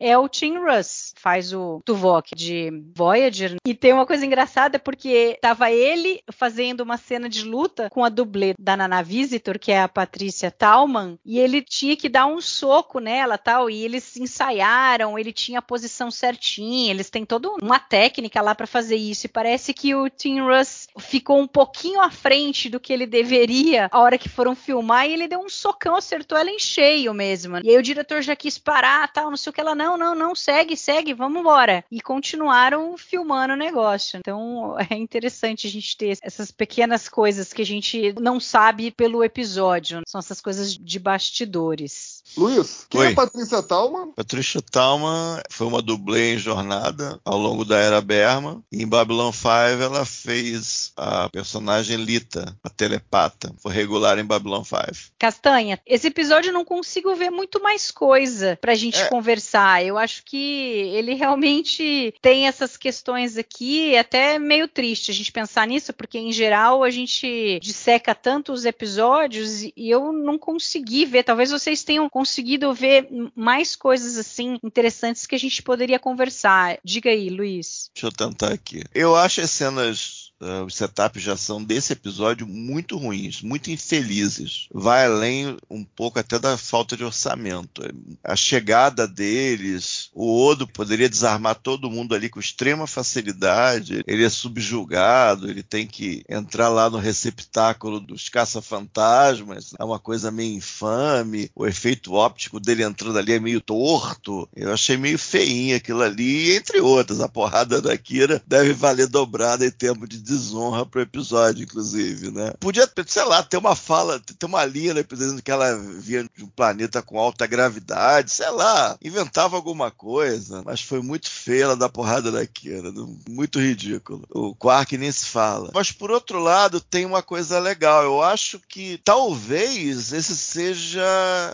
[0.00, 3.56] é o Tim Russ, faz o Tuvok de Voyager.
[3.66, 8.08] E tem uma coisa engraçada porque tava ele fazendo uma cena de luta com a
[8.08, 12.40] dublê da Nana Visitor, que é a Patrícia Talman, e ele tinha que dar um
[12.40, 17.78] soco nela, tal, e eles ensaiaram, ele tinha a posição certinha, eles têm toda uma
[17.78, 19.26] técnica lá para fazer isso.
[19.26, 23.43] E parece que o Tim Russ ficou um pouquinho à frente do que ele deveria
[23.90, 27.58] a hora que foram filmar e ele deu um socão, acertou ela em cheio mesmo.
[27.58, 30.14] E aí o diretor já quis parar, tal, não sei o que ela não, não,
[30.14, 31.84] não, segue, segue, vamos embora.
[31.90, 34.18] E continuaram filmando o negócio.
[34.18, 39.24] Então é interessante a gente ter essas pequenas coisas que a gente não sabe pelo
[39.24, 40.02] episódio.
[40.06, 42.22] São essas coisas de bastidores.
[42.36, 43.08] Luiz, quem Oi.
[43.08, 44.12] é a Patrícia Talman?
[44.12, 48.62] Patrícia Talman foi uma dublê em jornada ao longo da era Berma.
[48.72, 49.48] E em Babylon 5
[49.82, 53.33] ela fez a personagem Lita, a telepata.
[53.58, 55.12] Foi regular em Babylon 5.
[55.18, 59.08] Castanha, esse episódio eu não consigo ver muito mais coisa pra gente É.
[59.08, 59.84] conversar.
[59.84, 65.66] Eu acho que ele realmente tem essas questões aqui, até meio triste a gente pensar
[65.66, 71.22] nisso, porque em geral a gente disseca tantos episódios e eu não consegui ver.
[71.24, 76.78] Talvez vocês tenham conseguido ver mais coisas assim interessantes que a gente poderia conversar.
[76.84, 77.90] Diga aí, Luiz.
[77.94, 78.82] Deixa eu tentar aqui.
[78.94, 84.68] Eu acho as cenas uh, os setups de ação desse episódio muito ruins, muito infelizes.
[84.72, 87.82] Vai além um pouco até da falta de orçamento.
[88.22, 94.02] A chegada deles, o Odo poderia desarmar todo mundo ali com extrema facilidade.
[94.06, 99.72] Ele é subjugado, ele tem que entrar lá no receptáculo dos caça-fantasmas.
[99.78, 101.50] É uma coisa meio infame.
[101.54, 104.48] O efeito óptico dele entrando ali é meio torto.
[104.54, 107.20] Eu achei meio feinho aquilo ali, entre outras.
[107.20, 112.52] A porrada da Kira deve valer dobrada em tempo de desonra pro episódio, inclusive, né?
[112.60, 116.44] Podia, sei lá, ter uma fala, ter uma linha no episódio que ela via de
[116.44, 121.76] um planeta com alta gravidade, sei lá, inventava alguma coisa, mas foi muito feia ela
[121.76, 122.92] dar porrada da Kira,
[123.28, 124.26] muito ridículo.
[124.30, 125.70] O Quark nem se fala.
[125.74, 128.02] Mas por outro lado, tem uma coisa legal.
[128.02, 131.02] Eu acho que talvez esse seja,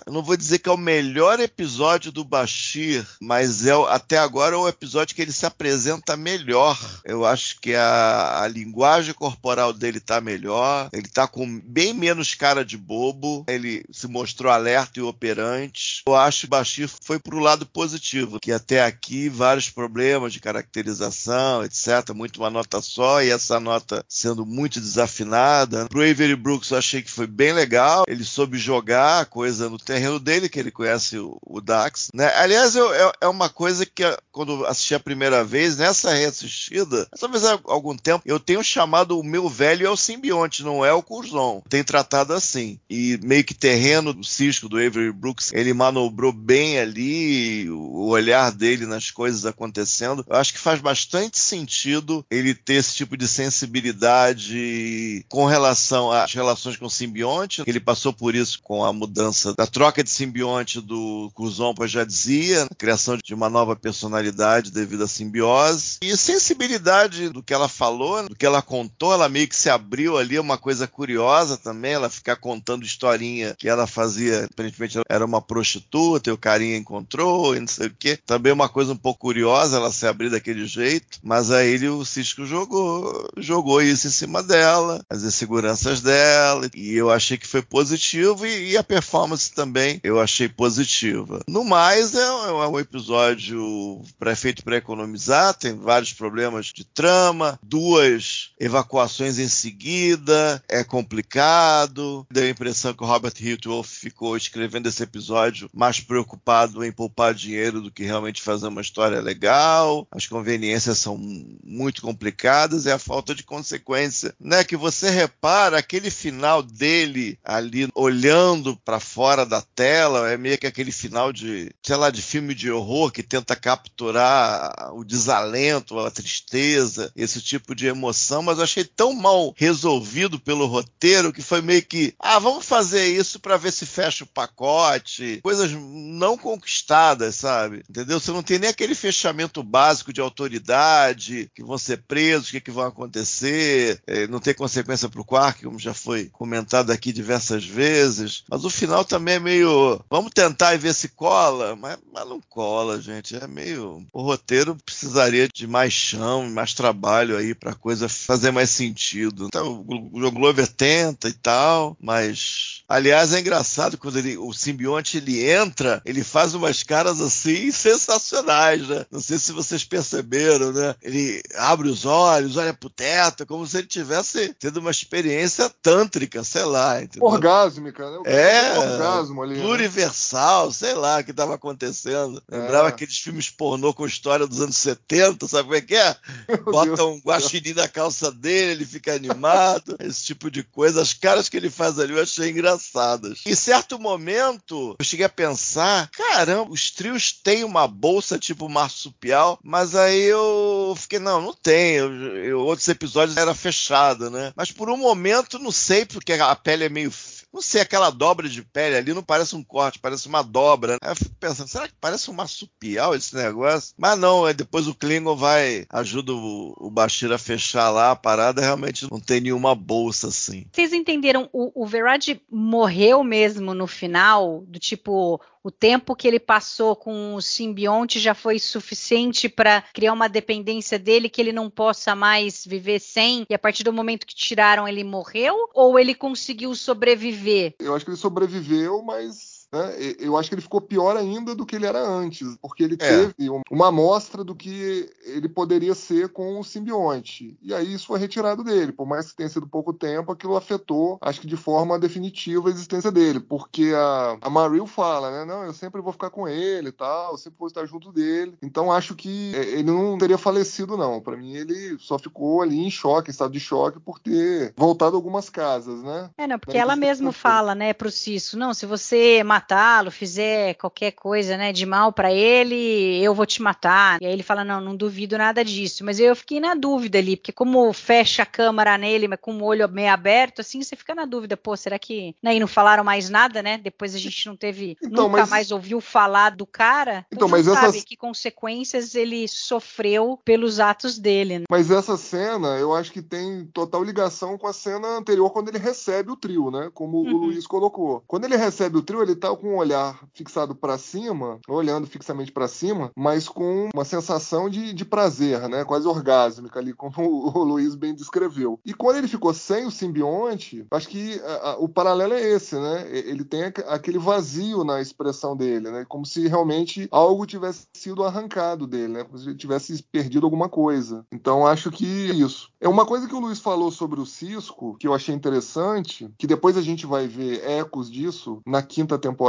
[0.06, 4.58] não vou dizer que é o melhor episódio do Bashir, mas é até agora é
[4.58, 6.78] o episódio que ele se apresenta melhor.
[7.04, 12.34] Eu acho que a, a linguagem corporal dele tá melhor, ele tá com bem menos
[12.34, 16.02] cara de bobo, ele se mostrou alerta e operante.
[16.06, 20.40] Eu acho que o Bashir foi pro lado positivo, que até aqui vários problemas de
[20.40, 25.86] caracterização, etc, muito uma nota só e essa nota sendo muito desafinada.
[25.88, 29.78] Pro Avery Brooks eu achei que foi bem legal, ele soube jogar a coisa no
[29.78, 32.32] terreno dele, que ele conhece o, o Dax, né?
[32.36, 37.44] Aliás, eu, é, é uma coisa que quando assisti a primeira vez, nessa reassistida, talvez
[37.44, 41.04] há algum tempo, eu tenho chamado o meu velho é o simbionte, não é o
[41.04, 41.62] Curzon.
[41.68, 42.80] Tem tratado assim.
[42.90, 48.50] E meio que terreno do Cisco, do Avery Brooks, ele manobrou bem ali, o olhar
[48.50, 50.26] dele nas coisas acontecendo.
[50.28, 56.34] Eu acho que faz bastante sentido ele ter esse tipo de sensibilidade com relação às
[56.34, 57.62] relações com o simbionte.
[57.64, 62.64] Ele passou por isso com a mudança da troca de simbionte do Curzon para Jadzia,
[62.64, 65.98] a criação de uma nova personalidade devido à simbiose.
[66.02, 70.16] E sensibilidade do que ela falou, do que ela contou, ela meio que se abriu
[70.16, 75.42] ali, uma coisa curiosa também, ela ficar contando historinha que ela fazia, aparentemente era uma
[75.42, 78.18] prostituta, e o carinha encontrou, e não sei o quê.
[78.24, 82.02] Também uma coisa um pouco curiosa, ela se abrir daquele jeito, mas aí ele, o
[82.02, 87.60] Cisco jogou, jogou isso em cima dela, as inseguranças dela, e eu achei que foi
[87.60, 91.42] positivo, e, e a performance também eu achei positiva.
[91.46, 98.29] No mais, é, é um episódio pré-feito para economizar, tem vários problemas de trama, duas
[98.58, 102.26] evacuações em seguida, é complicado.
[102.30, 107.34] Deu a impressão que o Robert Hiltwolf ficou escrevendo esse episódio mais preocupado em poupar
[107.34, 110.06] dinheiro do que realmente fazer uma história legal.
[110.10, 111.16] As conveniências são
[111.64, 114.64] muito complicadas e a falta de consequência, né?
[114.64, 120.66] Que você repara aquele final dele ali olhando para fora da tela, é meio que
[120.66, 126.10] aquele final de, sei lá, de filme de horror que tenta capturar o desalento, a
[126.10, 131.60] tristeza, esse tipo de emoção, mas eu achei tão mal resolvido pelo roteiro que foi
[131.60, 137.36] meio que, ah, vamos fazer isso para ver se fecha o pacote, coisas não conquistadas,
[137.36, 137.82] sabe?
[137.88, 138.20] Entendeu?
[138.20, 142.60] Você não tem nem aquele fechamento básico de autoridade, que vão ser presos, o que,
[142.60, 147.12] que vão acontecer, é, não tem consequência para o Quark, como já foi comentado aqui
[147.12, 151.98] diversas vezes, mas o final também é meio, vamos tentar e ver se cola, mas,
[152.12, 157.54] mas não cola, gente, é meio, o roteiro precisaria de mais chão, mais trabalho aí
[157.54, 159.46] para coisa fazer mais sentido.
[159.46, 165.48] Então, o Glover tenta e tal, mas aliás é engraçado quando ele, o simbionte ele
[165.48, 169.06] entra, ele faz umas caras assim sensacionais, né?
[169.10, 170.94] Não sei se vocês perceberam, né?
[171.02, 176.42] Ele abre os olhos, olha pro teto, como se ele tivesse tendo uma experiência tântrica,
[176.44, 177.02] sei lá.
[177.02, 177.28] Entendeu?
[177.28, 178.18] Orgásmica, né?
[178.24, 179.54] É, orgasmo ali.
[179.54, 179.62] Né?
[179.62, 180.72] Pluriversal, né?
[180.72, 182.42] sei lá o que estava acontecendo.
[182.50, 182.56] É.
[182.58, 186.16] Lembrava aqueles filmes pornô com história dos anos 70, sabe como é que é?
[186.64, 191.02] Bota um guaxinim na calça dele, ele fica animado, esse tipo de coisa.
[191.02, 193.40] As caras que ele faz ali eu achei engraçadas.
[193.44, 199.58] Em certo momento, eu cheguei a pensar, caramba, os trios têm uma bolsa tipo marsupial,
[199.62, 201.96] mas aí eu fiquei, não, não tem.
[201.96, 204.52] Eu, eu, outros episódios era fechado, né?
[204.56, 207.12] Mas por um momento, não sei, porque a pele é meio
[207.52, 210.92] não sei, aquela dobra de pele ali não parece um corte, parece uma dobra.
[210.92, 210.98] Né?
[211.02, 213.94] Aí eu fico pensando, será que parece um marsupial esse negócio?
[213.98, 218.16] Mas não, aí depois o Klingon vai, ajuda o, o Bashir a fechar lá a
[218.16, 220.66] parada, realmente não tem nenhuma bolsa assim.
[220.72, 226.40] Vocês entenderam, o, o Verad morreu mesmo no final, do tipo, o tempo que ele
[226.40, 231.68] passou com o simbionte já foi suficiente para criar uma dependência dele que ele não
[231.68, 235.54] possa mais viver sem, e a partir do momento que tiraram ele morreu?
[235.74, 237.74] Ou ele conseguiu sobreviver?
[237.78, 239.94] Eu acho que ele sobreviveu, mas né?
[240.18, 243.28] Eu acho que ele ficou pior ainda do que ele era antes, porque ele É.
[243.28, 247.56] teve um- uma amostra do que ele poderia ser com o simbionte.
[247.62, 248.92] E aí isso foi retirado dele.
[248.92, 252.72] Por mais que tenha sido pouco tempo, aquilo afetou, acho que de forma definitiva a
[252.72, 255.44] existência dele, porque a, a Maril fala, né?
[255.44, 258.54] Não, eu sempre vou ficar com ele e tal, eu sempre vou estar junto dele.
[258.62, 261.20] Então acho que é, ele não teria falecido, não.
[261.20, 265.16] Pra mim, ele só ficou ali em choque, em estado de choque, por ter voltado
[265.16, 266.30] algumas casas, né?
[266.36, 270.74] É, não, porque Mas ela mesma fala, né, pro Cisco, não, se você matá-lo, fizer
[270.74, 274.20] qualquer coisa, né, de mal pra ele, eu vou te matar.
[274.20, 276.04] E aí ele fala, não, não duvido nada disso.
[276.04, 279.64] Mas eu fiquei na dúvida ali, porque como fecha a câmera nele, mas com o
[279.64, 282.34] olho meio aberto, assim, você fica na dúvida, pô, será que...
[282.42, 283.78] Né, e não falaram mais nada, né?
[283.78, 287.26] Depois a gente não teve, Então, nunca mas- mais ouviu falar do cara.
[287.30, 291.64] Então, não mas sabe essas- que consequências ele sofreu pelos atos dele, né?
[291.70, 295.78] Mas essa cena, eu acho que tem total ligação com a cena anterior, quando ele
[295.78, 296.90] recebe o trio, né?
[296.94, 297.36] Como o Uhum.
[297.46, 298.22] Luiz colocou.
[298.26, 302.52] Quando ele recebe o trio, ele tá com o olhar fixado para cima, olhando fixamente
[302.52, 305.84] para cima, mas com uma sensação de, de prazer, né?
[305.84, 307.14] Quase orgásmica ali, como
[307.56, 308.78] o, Luiz bem descreveu.
[308.84, 312.74] E quando ele ficou sem o simbionte, acho que a- a- o paralelo é esse,
[312.76, 313.06] né?
[313.10, 316.04] Ele tem aqu- aquele vazio na expressão dele, né?
[316.08, 319.24] Como se realmente algo tivesse sido arrancado dele, né?
[319.24, 321.24] Como se ele tivesse perdido alguma coisa.
[321.32, 322.70] Então acho que é isso.
[322.80, 326.46] É uma coisa que o Luiz falou sobre o Cisco, que eu achei interessante, que
[326.46, 329.39] depois a gente vai ver ecos disso na quinta temporada,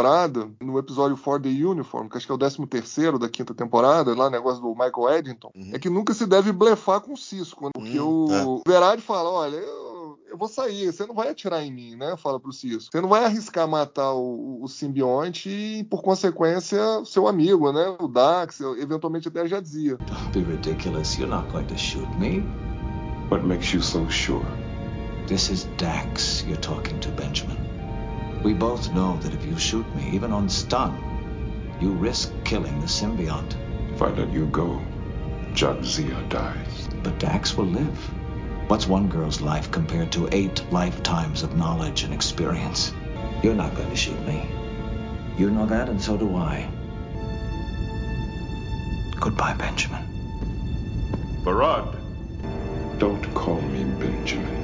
[0.61, 4.15] no episódio For the Uniform, que acho que é o 13 terceiro da quinta temporada,
[4.15, 5.71] lá negócio do Michael Eddington, Uhum.
[5.73, 7.71] é que nunca se deve blefar com o Cisco, né?
[7.73, 11.71] porque Hum, o Verade fala, olha, eu, eu vou sair, você não vai atirar em
[11.73, 12.15] mim, né?
[12.17, 12.89] Fala pro Cisco.
[12.91, 17.95] Você não vai arriscar matar o, o simbionte e, por consequência, seu amigo, né?
[17.99, 19.97] O Dax, eventualmente até a Jadzia.
[19.97, 21.17] Don't be ridiculous.
[21.17, 22.39] You're not going to shoot me.
[23.29, 24.45] What makes you so sure?
[25.27, 27.70] This is Dax you're talking to, Benjamin.
[28.43, 30.97] We both know that if you shoot me, even on stun,
[31.79, 33.55] you risk killing the symbiont.
[33.93, 34.81] If I let you go,
[35.53, 36.89] Jadzia dies.
[37.03, 37.97] But Dax will live.
[38.67, 42.93] What's one girl's life compared to eight lifetimes of knowledge and experience?
[43.43, 44.47] You're not going to shoot me.
[45.37, 46.69] You know that, and so do I.
[49.19, 50.01] Goodbye, Benjamin.
[51.43, 51.95] Farad!
[52.97, 54.60] Don't call me Benjamin.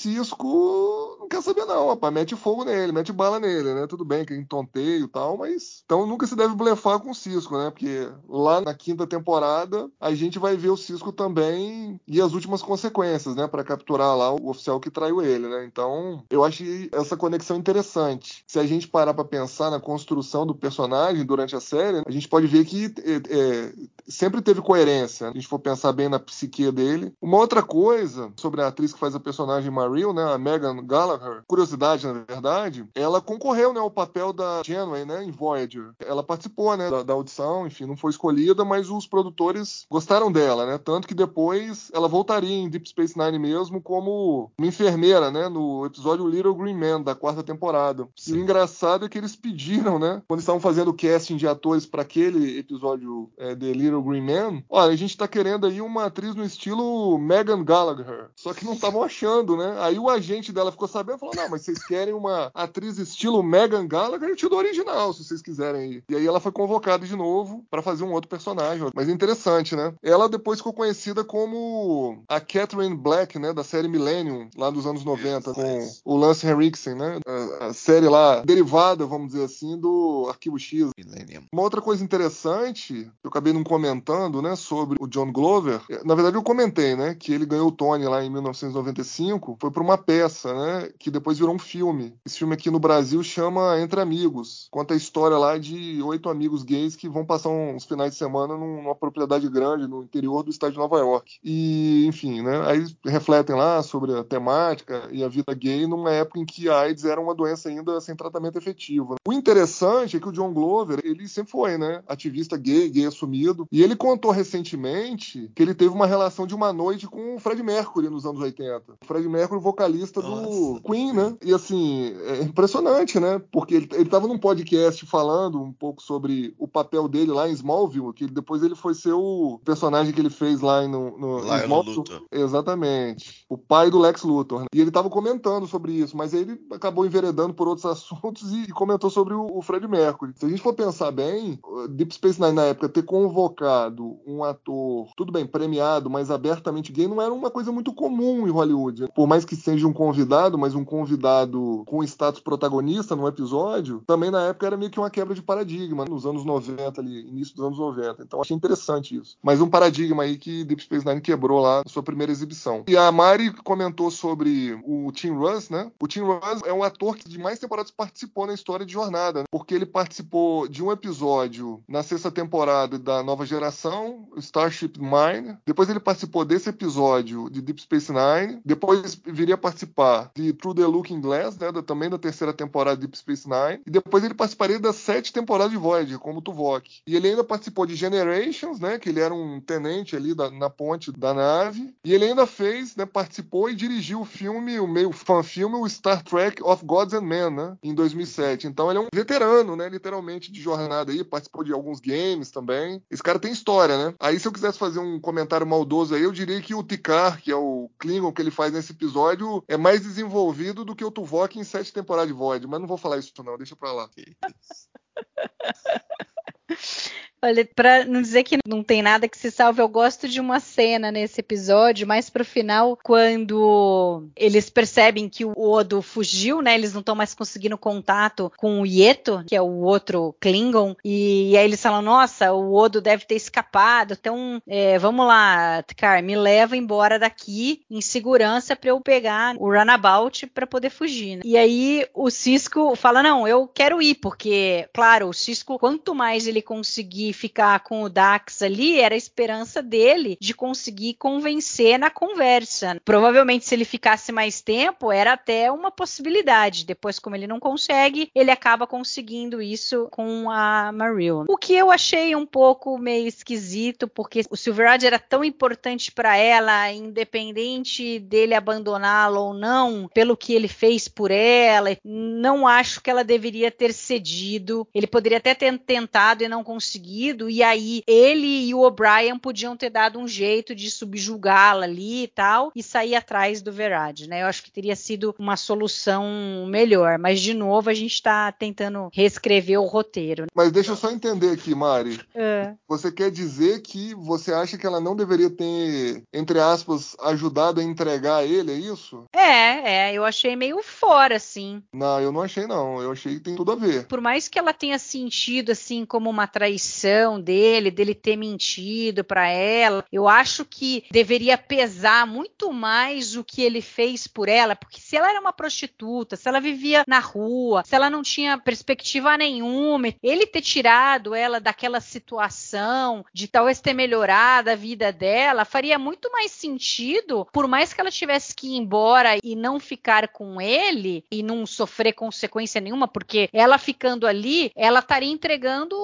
[0.00, 1.09] O Cisco não
[1.40, 2.12] quer saber não, rapaz.
[2.12, 3.86] Mete fogo nele, mete bala nele, né?
[3.86, 5.82] Tudo bem que é tonteio e tal, mas...
[5.84, 7.70] Então nunca se deve blefar com o Cisco, né?
[7.70, 12.62] Porque lá na quinta temporada a gente vai ver o Cisco também e as últimas
[12.62, 13.46] consequências, né?
[13.48, 15.64] Pra capturar lá o oficial que traiu ele, né?
[15.64, 18.44] Então eu achei essa conexão interessante.
[18.46, 22.28] Se a gente parar pra pensar na construção do personagem durante a série, a gente
[22.28, 23.72] pode ver que é, é,
[24.08, 25.10] sempre teve coerência.
[25.10, 27.12] Se a gente for pensar bem na psique dele.
[27.20, 31.29] Uma outra coisa sobre a atriz que faz a personagem Maril, né, a Megan Gallagher,
[31.46, 35.90] curiosidade na verdade, ela concorreu, né, ao papel da Janeway, né, em Voyager.
[36.00, 40.66] Ela participou, né, da, da audição, enfim, não foi escolhida, mas os produtores gostaram dela,
[40.66, 45.48] né, tanto que depois ela voltaria em Deep Space Nine mesmo como uma enfermeira, né,
[45.48, 48.08] no episódio Little Green Man da quarta temporada.
[48.26, 51.86] E o engraçado é que eles pediram, né, quando estavam fazendo o casting de atores
[51.86, 56.06] para aquele episódio é, de Little Green Man, olha, a gente tá querendo aí uma
[56.06, 59.76] atriz no estilo Megan Gallagher, só que não estavam achando, né?
[59.80, 63.86] Aí o agente dela ficou sabendo falou: Não, mas vocês querem uma atriz estilo Megan
[63.86, 64.30] Gallagher?
[64.30, 66.02] Eu te dou original, se vocês quiserem aí.
[66.08, 68.88] E aí ela foi convocada de novo para fazer um outro personagem.
[68.94, 69.94] Mas é interessante, né?
[70.02, 73.52] Ela depois ficou conhecida como a Catherine Black, né?
[73.52, 77.18] Da série Millennium, lá dos anos 90, com o Lance Henriksen, né?
[77.26, 80.90] A, a série lá derivada, vamos dizer assim, do Arquivo X.
[80.96, 81.42] Millennium.
[81.52, 86.14] Uma outra coisa interessante, que eu acabei não comentando, né, sobre o John Glover, na
[86.14, 89.98] verdade eu comentei, né, que ele ganhou o Tony lá em 1995, foi por uma
[89.98, 92.14] peça, né, que depois virou um filme.
[92.24, 94.68] Esse filme aqui no Brasil chama Entre Amigos.
[94.70, 98.56] Conta a história lá de oito amigos gays que vão passar uns finais de semana
[98.56, 101.38] numa propriedade grande no interior do estado de Nova York.
[101.42, 106.38] E, enfim, né, aí refletem lá sobre a temática e a vida gay numa época
[106.38, 109.16] em que a AIDS era uma doença ainda sem tratamento efetivo.
[109.26, 113.66] O interessante é que o John Glover, ele sempre foi, né, ativista gay, gay assumido,
[113.70, 117.62] e ele contou recentemente que ele teve uma relação de uma noite com o Fred
[117.62, 118.94] Mercury nos anos 80.
[119.02, 121.36] O Fred Mercury, vocalista do, Queen, né?
[121.44, 123.40] E assim, é impressionante, né?
[123.52, 127.52] Porque ele, ele tava num podcast falando um pouco sobre o papel dele lá em
[127.52, 131.58] Smallville, que depois ele foi ser o personagem que ele fez lá no, no, Lá
[131.58, 131.96] em Smallville.
[131.96, 132.22] Luthor.
[132.30, 133.44] Exatamente.
[133.48, 134.60] O pai do Lex Luthor.
[134.60, 134.66] né?
[134.74, 138.68] E ele tava comentando sobre isso, mas ele acabou enveredando por outros assuntos e, e
[138.68, 140.32] comentou sobre o, o Fred Mercury.
[140.36, 141.58] Se a gente for pensar bem,
[141.90, 147.06] Deep Space Nine na época ter convocado um ator, tudo bem, premiado, mas abertamente gay,
[147.06, 149.06] não era uma coisa muito comum em Hollywood.
[149.14, 154.30] Por mais que seja um convidado, mas um convidado com status protagonista num episódio, também
[154.30, 157.64] na época era meio que uma quebra de paradigma, nos anos 90 ali, início dos
[157.64, 158.22] anos 90.
[158.22, 159.36] Então achei interessante isso.
[159.42, 162.84] Mas um paradigma aí que Deep Space Nine quebrou lá na sua primeira exibição.
[162.88, 165.90] E a Mari comentou sobre o Tim Russ, né?
[166.00, 169.40] O Tim Russ é um ator que de mais temporadas participou na história de Jornada,
[169.40, 169.44] né?
[169.50, 175.56] porque ele participou de um episódio na sexta temporada da Nova Geração, Starship Mine.
[175.66, 178.60] Depois ele participou desse episódio de Deep Space Nine.
[178.64, 181.70] Depois viria a participar de Through the Looking Glass, né?
[181.72, 183.82] da- também da terceira temporada de Deep Space Nine.
[183.86, 187.00] E depois ele participaria das sete temporadas de Voyager, como Tuvok.
[187.06, 188.98] E ele ainda participou de Generations, né?
[188.98, 191.94] Que ele era um tenente ali da- na ponte da nave.
[192.04, 193.04] E ele ainda fez, né?
[193.06, 197.50] Participou e dirigiu o filme, o meio fã-filme, o Star Trek of Gods and Men,
[197.50, 197.76] né?
[197.82, 198.66] Em 2007.
[198.66, 199.88] Então ele é um veterano, né?
[199.88, 201.24] Literalmente de jornada aí.
[201.24, 203.02] Participou de alguns games também.
[203.10, 204.14] Esse cara tem história, né?
[204.20, 207.50] Aí se eu quisesse fazer um comentário maldoso aí, eu diria que o Tikar, que
[207.50, 211.58] é o Klingon que ele faz nesse episódio, é mais desenvolvido do que o Tuvok
[211.58, 212.66] em sete temporadas de Void.
[212.66, 214.08] Mas não vou falar isso não, deixa pra lá.
[217.42, 220.60] Olha, pra não dizer que não tem nada que se salve, eu gosto de uma
[220.60, 226.74] cena nesse episódio, mais pro final, quando eles percebem que o Odo fugiu, né?
[226.74, 231.56] Eles não estão mais conseguindo contato com o Yeto, que é o outro Klingon, e,
[231.56, 236.36] aí eles falam: Nossa, o Odo deve ter escapado, então é, vamos lá, Tkar, me
[236.36, 241.36] leva embora daqui em segurança pra eu pegar o runabout pra poder fugir.
[241.36, 241.42] né?
[241.44, 246.46] E aí o Cisco fala: Não, eu quero ir, porque, claro, o Cisco, quanto mais
[246.46, 252.10] ele conseguir ficar com o Dax ali, era a esperança dele de conseguir convencer na
[252.10, 253.00] conversa.
[253.04, 256.84] Provavelmente, se ele ficasse mais tempo, era até uma possibilidade.
[256.84, 261.44] Depois, como ele não consegue, ele acaba conseguindo isso com a Maril.
[261.48, 266.36] O que eu achei um pouco meio esquisito, porque o Silverado era tão importante para
[266.36, 273.10] ela, independente dele abandoná-la ou não, pelo que ele fez por ela, não acho que
[273.10, 274.86] ela deveria ter cedido.
[274.94, 279.76] Ele poderia até ter tentado e não conseguido, e aí ele e o O'Brien podiam
[279.76, 284.42] ter dado um jeito de subjugá-la ali e tal, e sair atrás do Verad, né?
[284.42, 289.08] Eu acho que teria sido uma solução melhor, mas de novo a gente está tentando
[289.12, 290.46] reescrever o roteiro.
[290.54, 292.20] Mas deixa eu só entender aqui, Mari.
[292.34, 292.74] É.
[292.88, 297.84] Você quer dizer que você acha que ela não deveria ter, entre aspas, ajudado a
[297.84, 299.24] entregar ele, é isso?
[299.32, 301.82] É, é, eu achei meio fora, assim.
[301.92, 303.00] Não, eu não achei não.
[303.02, 304.06] Eu achei que tem tudo a ver.
[304.06, 307.09] Por mais que ela tenha sentido assim como uma traição
[307.40, 313.62] dele, dele ter mentido para ela, eu acho que deveria pesar muito mais o que
[313.62, 317.82] ele fez por ela, porque se ela era uma prostituta, se ela vivia na rua,
[317.84, 323.94] se ela não tinha perspectiva nenhuma, ele ter tirado ela daquela situação de talvez ter
[323.94, 328.76] melhorado a vida dela, faria muito mais sentido, por mais que ela tivesse que ir
[328.76, 334.70] embora e não ficar com ele e não sofrer consequência nenhuma, porque ela ficando ali,
[334.76, 335.96] ela estaria entregando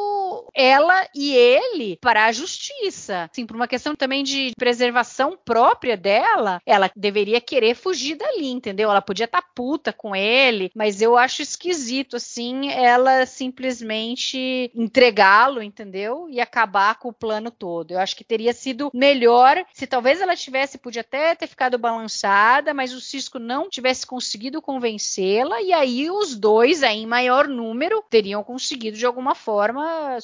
[0.54, 3.28] ela e ele para a justiça.
[3.30, 8.90] Assim, por uma questão também de preservação própria dela, ela deveria querer fugir dali, entendeu?
[8.90, 16.28] Ela podia estar puta com ele, mas eu acho esquisito, assim, ela simplesmente entregá-lo, entendeu?
[16.30, 17.92] E acabar com o plano todo.
[17.92, 22.72] Eu acho que teria sido melhor se talvez ela tivesse, podia até ter ficado balançada,
[22.74, 28.02] mas o Cisco não tivesse conseguido convencê-la, e aí os dois, aí em maior número,
[28.08, 30.18] teriam conseguido de alguma forma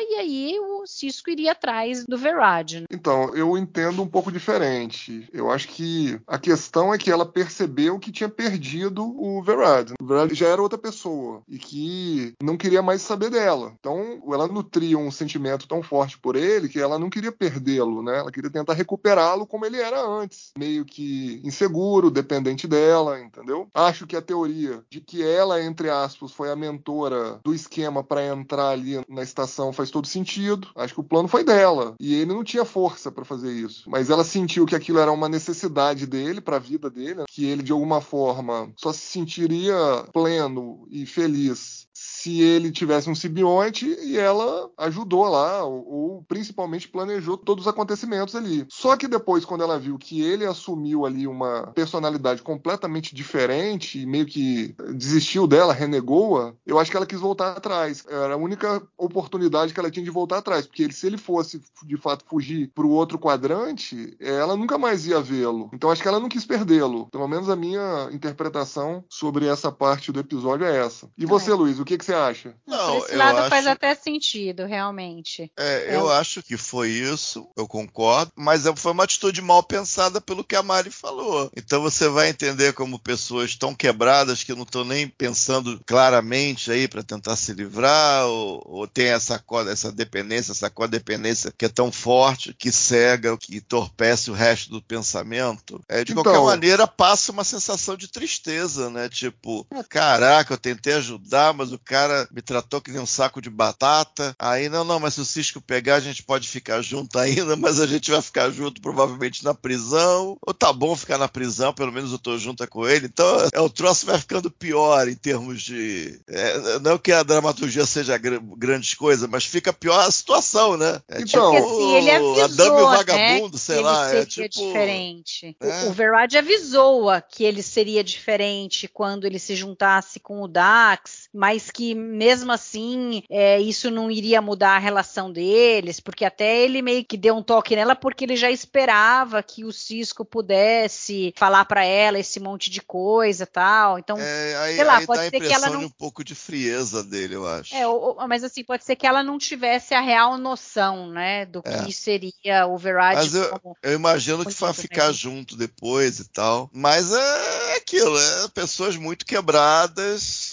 [0.00, 2.80] e aí o Cisco iria atrás do Verad.
[2.80, 2.86] né?
[2.90, 5.28] Então, eu entendo um pouco diferente.
[5.32, 9.92] Eu acho que a questão é que ela percebeu que tinha perdido o Verad.
[10.00, 13.72] O Verad já era outra pessoa e que não queria mais saber dela.
[13.78, 18.18] Então, ela nutria um sentimento tão forte por ele que ela não queria perdê-lo, né?
[18.18, 23.68] Ela queria tentar recuperá-lo como ele era antes, meio que inseguro, dependente dela, entendeu?
[23.72, 28.26] Acho que a teoria de que ela, entre aspas, foi a mentora do esquema para
[28.26, 30.68] entrar ali na estação faz todo sentido.
[30.74, 31.94] Acho que o plano foi dela.
[32.00, 33.88] E ele não tinha força para fazer isso.
[33.88, 37.62] Mas ela sentiu que aquilo era uma necessidade dele, para a vida dele, que ele
[37.62, 39.74] de alguma forma só se sentiria
[40.12, 46.88] pleno e feliz se ele tivesse um simbionte e ela ajudou lá, ou, ou, principalmente
[46.88, 48.66] planejou todos os acontecimentos ali.
[48.70, 54.06] Só que depois, quando ela viu que ele assumiu ali uma personalidade completamente diferente e
[54.06, 58.04] meio que desistiu dela, renegou-a, eu acho que ela quis voltar atrás.
[58.08, 59.39] Era a única oportunidade
[59.72, 62.84] que ela tinha de voltar atrás, porque ele, se ele fosse de fato fugir para
[62.84, 65.70] o outro quadrante, ela nunca mais ia vê-lo.
[65.72, 67.06] Então acho que ela não quis perdê-lo.
[67.10, 71.08] Pelo menos a minha interpretação sobre essa parte do episódio é essa.
[71.16, 71.54] E você, é.
[71.54, 72.54] Luiz, o que, que você acha?
[72.66, 73.50] Não, esse lado acho...
[73.50, 75.50] faz até sentido, realmente.
[75.56, 79.62] É, é, eu acho que foi isso, eu concordo, mas é, foi uma atitude mal
[79.62, 81.50] pensada pelo que a Mari falou.
[81.56, 86.88] Então você vai entender como pessoas tão quebradas que não estão nem pensando claramente aí
[86.88, 89.29] para tentar se livrar, ou, ou tem essa,
[89.68, 94.82] essa dependência, essa codependência que é tão forte, que cega, que entorpece o resto do
[94.82, 95.80] pensamento.
[95.88, 96.22] É, de então...
[96.22, 99.08] qualquer maneira, passa uma sensação de tristeza, né?
[99.08, 103.50] Tipo, caraca, eu tentei ajudar, mas o cara me tratou que nem um saco de
[103.50, 104.34] batata.
[104.38, 107.80] Aí, não, não, mas se o Cisco pegar, a gente pode ficar junto ainda, mas
[107.80, 110.36] a gente vai ficar junto provavelmente na prisão.
[110.40, 113.06] Ou tá bom ficar na prisão, pelo menos eu tô junto com ele.
[113.06, 116.20] Então, é, o troço vai ficando pior em termos de.
[116.28, 121.00] É, não que a dramaturgia seja gr grandes coisas, mas fica pior a situação, né?
[121.08, 124.10] É então, tipo, assim, ele avisou, Adame o vagabundo, né, sei lá.
[124.10, 124.48] Ele é tipo.
[124.48, 125.56] diferente.
[125.60, 125.84] É.
[125.84, 131.28] O, o Verad avisou que ele seria diferente quando ele se juntasse com o Dax,
[131.32, 136.82] mas que mesmo assim é, isso não iria mudar a relação deles, porque até ele
[136.82, 141.64] meio que deu um toque nela porque ele já esperava que o Cisco pudesse falar
[141.64, 143.98] para ela esse monte de coisa tal.
[143.98, 145.80] Então, é, aí, sei lá, aí pode ser que ela não.
[145.82, 147.74] um pouco de frieza dele, eu acho.
[147.74, 151.60] É, ou, mas assim, pode ser que ela não tivesse a real noção, né, do
[151.64, 151.84] é.
[151.84, 153.16] que seria o Verad.
[153.16, 153.76] Mas eu, como...
[153.82, 156.70] eu imagino que vai ficar junto depois e tal.
[156.72, 160.52] Mas é aquilo, é pessoas muito quebradas,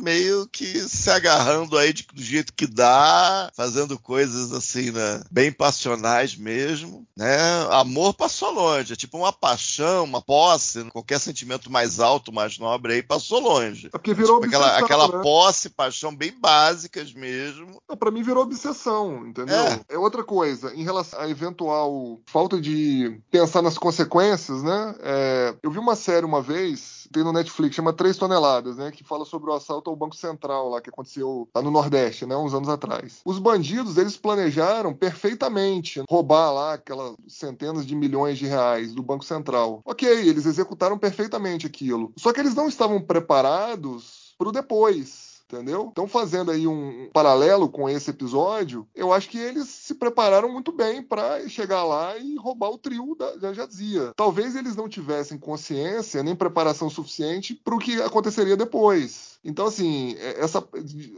[0.00, 5.22] meio que se agarrando aí de, do jeito que dá, fazendo coisas assim, né?
[5.30, 7.36] Bem passionais mesmo, né?
[7.70, 12.94] Amor passou longe, é tipo uma paixão, uma posse, qualquer sentimento mais alto, mais nobre
[12.94, 13.86] aí passou longe.
[13.86, 15.22] É porque virou tipo, aquela, aquela né?
[15.22, 17.80] posse, paixão bem básicas mesmo.
[17.96, 19.56] Para mim virou obsessão, entendeu?
[19.56, 19.80] É.
[19.90, 24.94] é outra coisa, em relação à eventual falta de pensar nas consequências, né?
[25.00, 28.90] É, eu vi uma série uma vez, tem no Netflix, chama Três Toneladas, né?
[28.90, 32.36] Que fala sobre o assalto ao Banco Central lá que aconteceu lá no Nordeste, né,
[32.36, 33.20] uns anos atrás.
[33.24, 39.24] Os bandidos, eles planejaram perfeitamente roubar lá aquelas centenas de milhões de reais do Banco
[39.24, 39.80] Central.
[39.84, 42.12] Ok, eles executaram perfeitamente aquilo.
[42.16, 45.88] Só que eles não estavam preparados para o depois entendeu?
[45.92, 50.72] Então, fazendo aí um paralelo com esse episódio, eu acho que eles se prepararam muito
[50.72, 54.12] bem para chegar lá e roubar o trio da, da Jadzia.
[54.16, 59.31] Talvez eles não tivessem consciência nem preparação suficiente para o que aconteceria depois.
[59.44, 60.66] Então, assim, é, essa,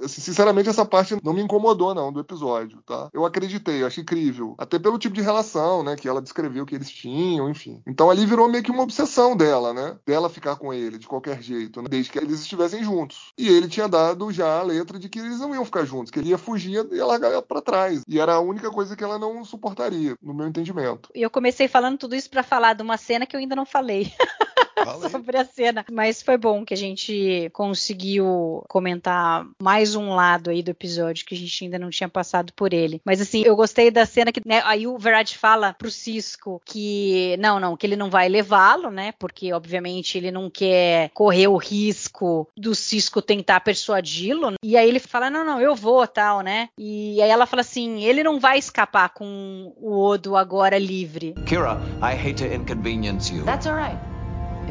[0.03, 3.09] assim, sinceramente, essa parte não me incomodou, não, do episódio, tá?
[3.12, 4.55] Eu acreditei, eu achei incrível.
[4.59, 7.83] Até pelo tipo de relação, né, que ela descreveu que eles tinham, enfim.
[7.87, 9.97] Então ali virou meio que uma obsessão dela, né?
[10.07, 11.89] Dela ficar com ele, de qualquer jeito, né?
[11.89, 13.33] desde que eles estivessem juntos.
[13.37, 16.18] E ele tinha dado já a letra de que eles não iam ficar juntos, que
[16.18, 18.03] ele ia fugir e ia largar ela pra trás.
[18.09, 21.11] E era a única coisa que ela não suportaria, no meu entendimento.
[21.14, 23.66] E eu comecei falando tudo isso para falar de uma cena que eu ainda não
[23.66, 24.12] falei.
[25.11, 25.85] sobre a cena.
[25.91, 31.35] Mas foi bom que a gente conseguiu comentar mais um lado aí do episódio que
[31.35, 33.01] a gente ainda não tinha passado por ele.
[33.05, 37.37] Mas assim, eu gostei da cena que né, aí o Verad fala pro Cisco que
[37.39, 39.12] não, não, que ele não vai levá-lo, né?
[39.18, 44.55] Porque obviamente ele não quer correr o risco do Cisco tentar persuadi-lo.
[44.62, 46.68] E aí ele fala: "Não, não, eu vou", tal, né?
[46.79, 51.35] E aí ela fala assim: "Ele não vai escapar com o Odo agora livre".
[51.47, 53.45] Kira, I hate to inconvenience you.
[53.45, 54.14] That's all right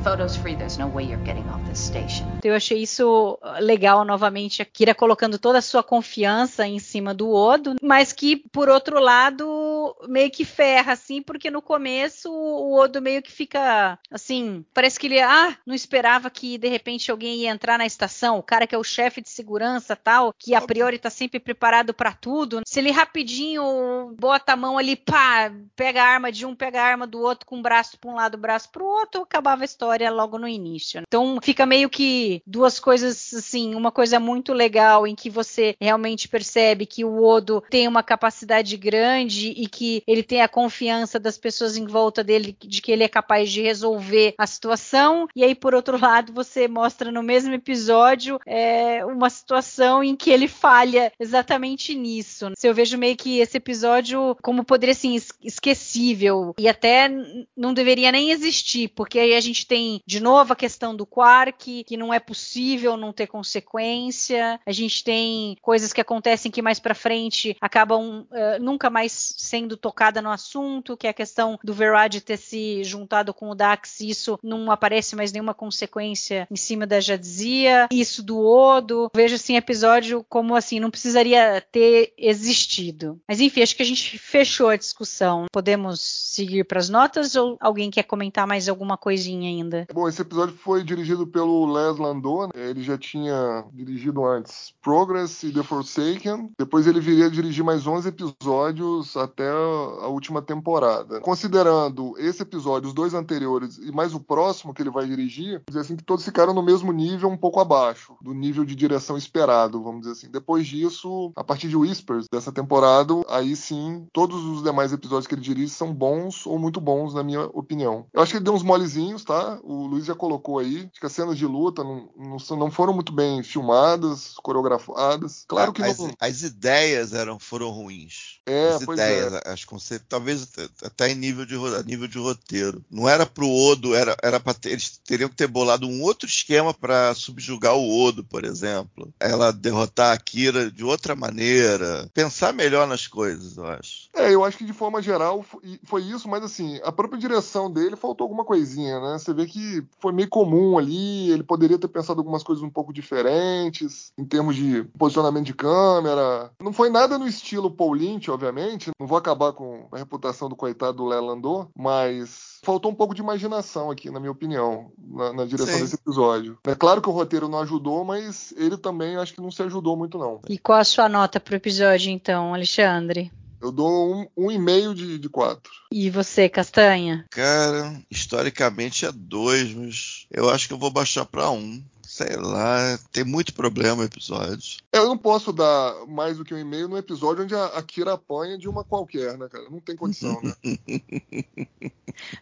[0.03, 2.25] photos free, there's no way you're getting off this station.
[2.37, 7.13] Então, eu achei isso legal novamente, a Kira colocando toda a sua confiança em cima
[7.13, 12.77] do Odo, mas que, por outro lado, meio que ferra, assim, porque no começo o
[12.77, 17.37] Odo meio que fica assim, parece que ele, ah, não esperava que de repente alguém
[17.37, 20.59] ia entrar na estação, o cara que é o chefe de segurança tal, que a
[20.61, 26.03] priori tá sempre preparado para tudo, se ele rapidinho bota a mão ali, pá, pega
[26.03, 28.35] a arma de um, pega a arma do outro com o braço para um lado,
[28.35, 31.01] o braço para o outro, acabava a história história logo no início.
[31.07, 36.27] Então fica meio que duas coisas assim, uma coisa muito legal em que você realmente
[36.27, 41.37] percebe que o Odo tem uma capacidade grande e que ele tem a confiança das
[41.37, 45.27] pessoas em volta dele de que ele é capaz de resolver a situação.
[45.35, 50.31] E aí, por outro lado, você mostra no mesmo episódio é, uma situação em que
[50.31, 52.51] ele falha exatamente nisso.
[52.63, 57.09] Eu vejo meio que esse episódio como poderia assim esquecível e até
[57.55, 61.83] não deveria nem existir, porque aí a gente tem de novo a questão do Quark,
[61.83, 64.59] que não é possível não ter consequência.
[64.65, 69.77] A gente tem coisas que acontecem que mais para frente acabam uh, nunca mais sendo
[69.77, 73.99] tocada no assunto, que é a questão do Verad ter se juntado com o Dax,
[74.01, 77.87] isso não aparece mais nenhuma consequência em cima da Jadzia.
[77.91, 83.19] Isso do Odo, vejo assim episódio como assim não precisaria ter existido.
[83.27, 85.45] Mas enfim, acho que a gente fechou a discussão.
[85.51, 89.72] Podemos seguir para as notas ou alguém quer comentar mais alguma coisinha ainda?
[89.93, 92.69] Bom, esse episódio foi dirigido pelo Les Landau, né?
[92.69, 96.51] ele já tinha dirigido antes Progress e The Forsaken.
[96.57, 101.19] Depois ele viria a dirigir mais 11 episódios até a última temporada.
[101.21, 105.79] Considerando esse episódio, os dois anteriores e mais o próximo que ele vai dirigir, dizer
[105.79, 109.81] assim que todos ficaram no mesmo nível, um pouco abaixo do nível de direção esperado,
[109.81, 110.31] vamos dizer assim.
[110.31, 115.35] Depois disso, a partir de Whispers dessa temporada, aí sim, todos os demais episódios que
[115.35, 118.05] ele dirige são bons ou muito bons, na minha opinião.
[118.13, 119.59] Eu acho que ele deu uns molezinhos, tá?
[119.65, 120.89] O Luiz já colocou aí.
[120.91, 125.45] Acho que as cenas de luta não, não, não foram muito bem filmadas, coreografadas.
[125.47, 126.11] Claro que as, não.
[126.19, 128.41] As ideias eram, foram ruins.
[128.45, 129.41] É, as pois ideias, é.
[129.45, 130.47] as conceitos, talvez
[130.83, 131.55] até em nível de,
[131.85, 132.83] nível de roteiro.
[132.91, 136.27] Não era pro Odo, era, era pra ter, eles teriam que ter bolado um outro
[136.27, 139.13] esquema para subjugar o Odo, por exemplo.
[139.17, 142.09] Ela derrotar a Kira de outra maneira.
[142.13, 144.09] Pensar melhor nas coisas, eu acho.
[144.13, 145.45] É, eu acho que de forma geral
[145.85, 149.17] foi isso, mas assim, a própria direção dele faltou alguma coisinha, né?
[149.17, 152.93] Você vê que foi meio comum ali, ele poderia ter pensado algumas coisas um pouco
[152.93, 156.51] diferentes, em termos de posicionamento de câmera.
[156.61, 160.55] Não foi nada no estilo Paul Lynch, obviamente, não vou acabar com a reputação do
[160.55, 165.45] coitado do Lelandô, mas faltou um pouco de imaginação aqui, na minha opinião, na, na
[165.45, 165.81] direção Sim.
[165.81, 166.57] desse episódio.
[166.65, 169.97] É claro que o roteiro não ajudou, mas ele também acho que não se ajudou
[169.97, 170.39] muito, não.
[170.47, 173.31] E qual a sua nota pro episódio, então, Alexandre?
[173.63, 175.71] Eu dou um, um e meio de, de quatro.
[175.89, 177.25] E você, Castanha?
[177.31, 181.81] Cara, historicamente é dois, mas eu acho que eu vou baixar pra um.
[182.05, 184.81] Sei lá, tem muito problema o episódio.
[184.91, 188.13] Eu não posso dar mais do que um e-mail no episódio onde a, a Kira
[188.13, 189.69] apanha de uma qualquer, né, cara?
[189.69, 190.53] Não tem condição, né?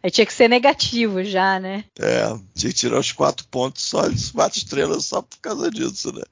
[0.03, 1.86] Aí tinha que ser negativo já, né?
[1.97, 6.24] É, tinha que tirar os quatro pontos sólidos, quatro estrelas só por causa disso, né?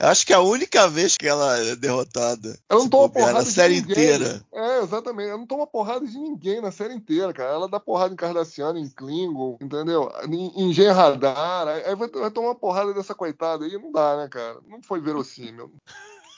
[0.00, 2.58] Eu acho que é a única vez que ela é derrotada.
[2.68, 3.92] Ela não toma bobear, porrada na de série ninguém.
[3.92, 4.42] inteira.
[4.52, 5.28] É, exatamente.
[5.28, 7.50] Ela não toma porrada de ninguém na série inteira, cara.
[7.50, 10.10] Ela dá porrada em Cardassiano, em Klingon, entendeu?
[10.28, 11.68] Em, em Gen Radar.
[11.68, 13.72] Aí vai, vai tomar porrada dessa coitada aí.
[13.72, 14.58] Não dá, né, cara?
[14.66, 15.72] Não foi verossímil.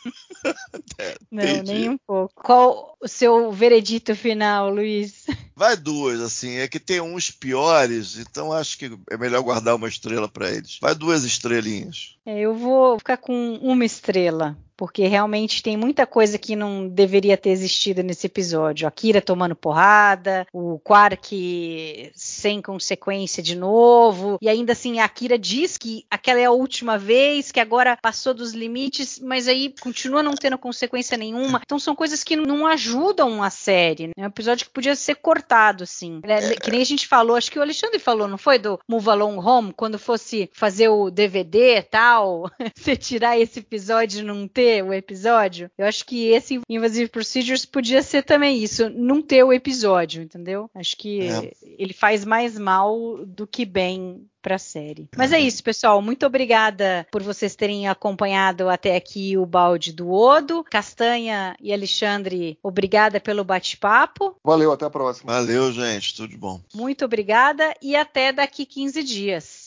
[1.30, 1.72] Não, Entendi.
[1.72, 2.43] nem um pouco.
[2.43, 5.26] Qual o seu veredito final, Luiz?
[5.55, 6.57] Vai duas, assim.
[6.57, 10.78] É que tem uns piores, então acho que é melhor guardar uma estrela pra eles.
[10.80, 12.16] Vai duas estrelinhas.
[12.24, 14.57] É, eu vou ficar com uma estrela.
[14.80, 18.88] Porque realmente tem muita coisa que não deveria ter existido nesse episódio.
[18.88, 24.38] A Kira tomando porrada, o Quark sem consequência de novo.
[24.40, 28.32] E ainda assim, a Kira diz que aquela é a última vez, que agora passou
[28.32, 31.60] dos limites, mas aí continua não tendo consequência nenhuma.
[31.62, 34.06] Então são coisas que não ajudam a série.
[34.06, 34.14] Né?
[34.16, 36.20] É um episódio que podia ser cortado, assim.
[36.22, 38.58] É, Que nem a gente falou, acho que o Alexandre falou, não foi?
[38.58, 44.20] Do Move Along Home, quando fosse fazer o DVD e tal, você tirar esse episódio
[44.20, 45.70] e não ter o episódio.
[45.76, 50.70] Eu acho que esse Invasive Procedures podia ser também isso, não ter o episódio, entendeu?
[50.74, 51.52] Acho que É.
[51.78, 55.06] ele faz mais mal do que bem pra série.
[55.16, 56.00] Mas é isso, pessoal.
[56.00, 60.64] Muito obrigada por vocês terem acompanhado até aqui o balde do Odo.
[60.64, 64.34] Castanha e Alexandre, obrigada pelo bate-papo.
[64.42, 65.30] Valeu, até a próxima.
[65.34, 66.14] Valeu, gente.
[66.16, 66.58] Tudo de bom.
[66.74, 69.59] Muito obrigada e até daqui 15 dias.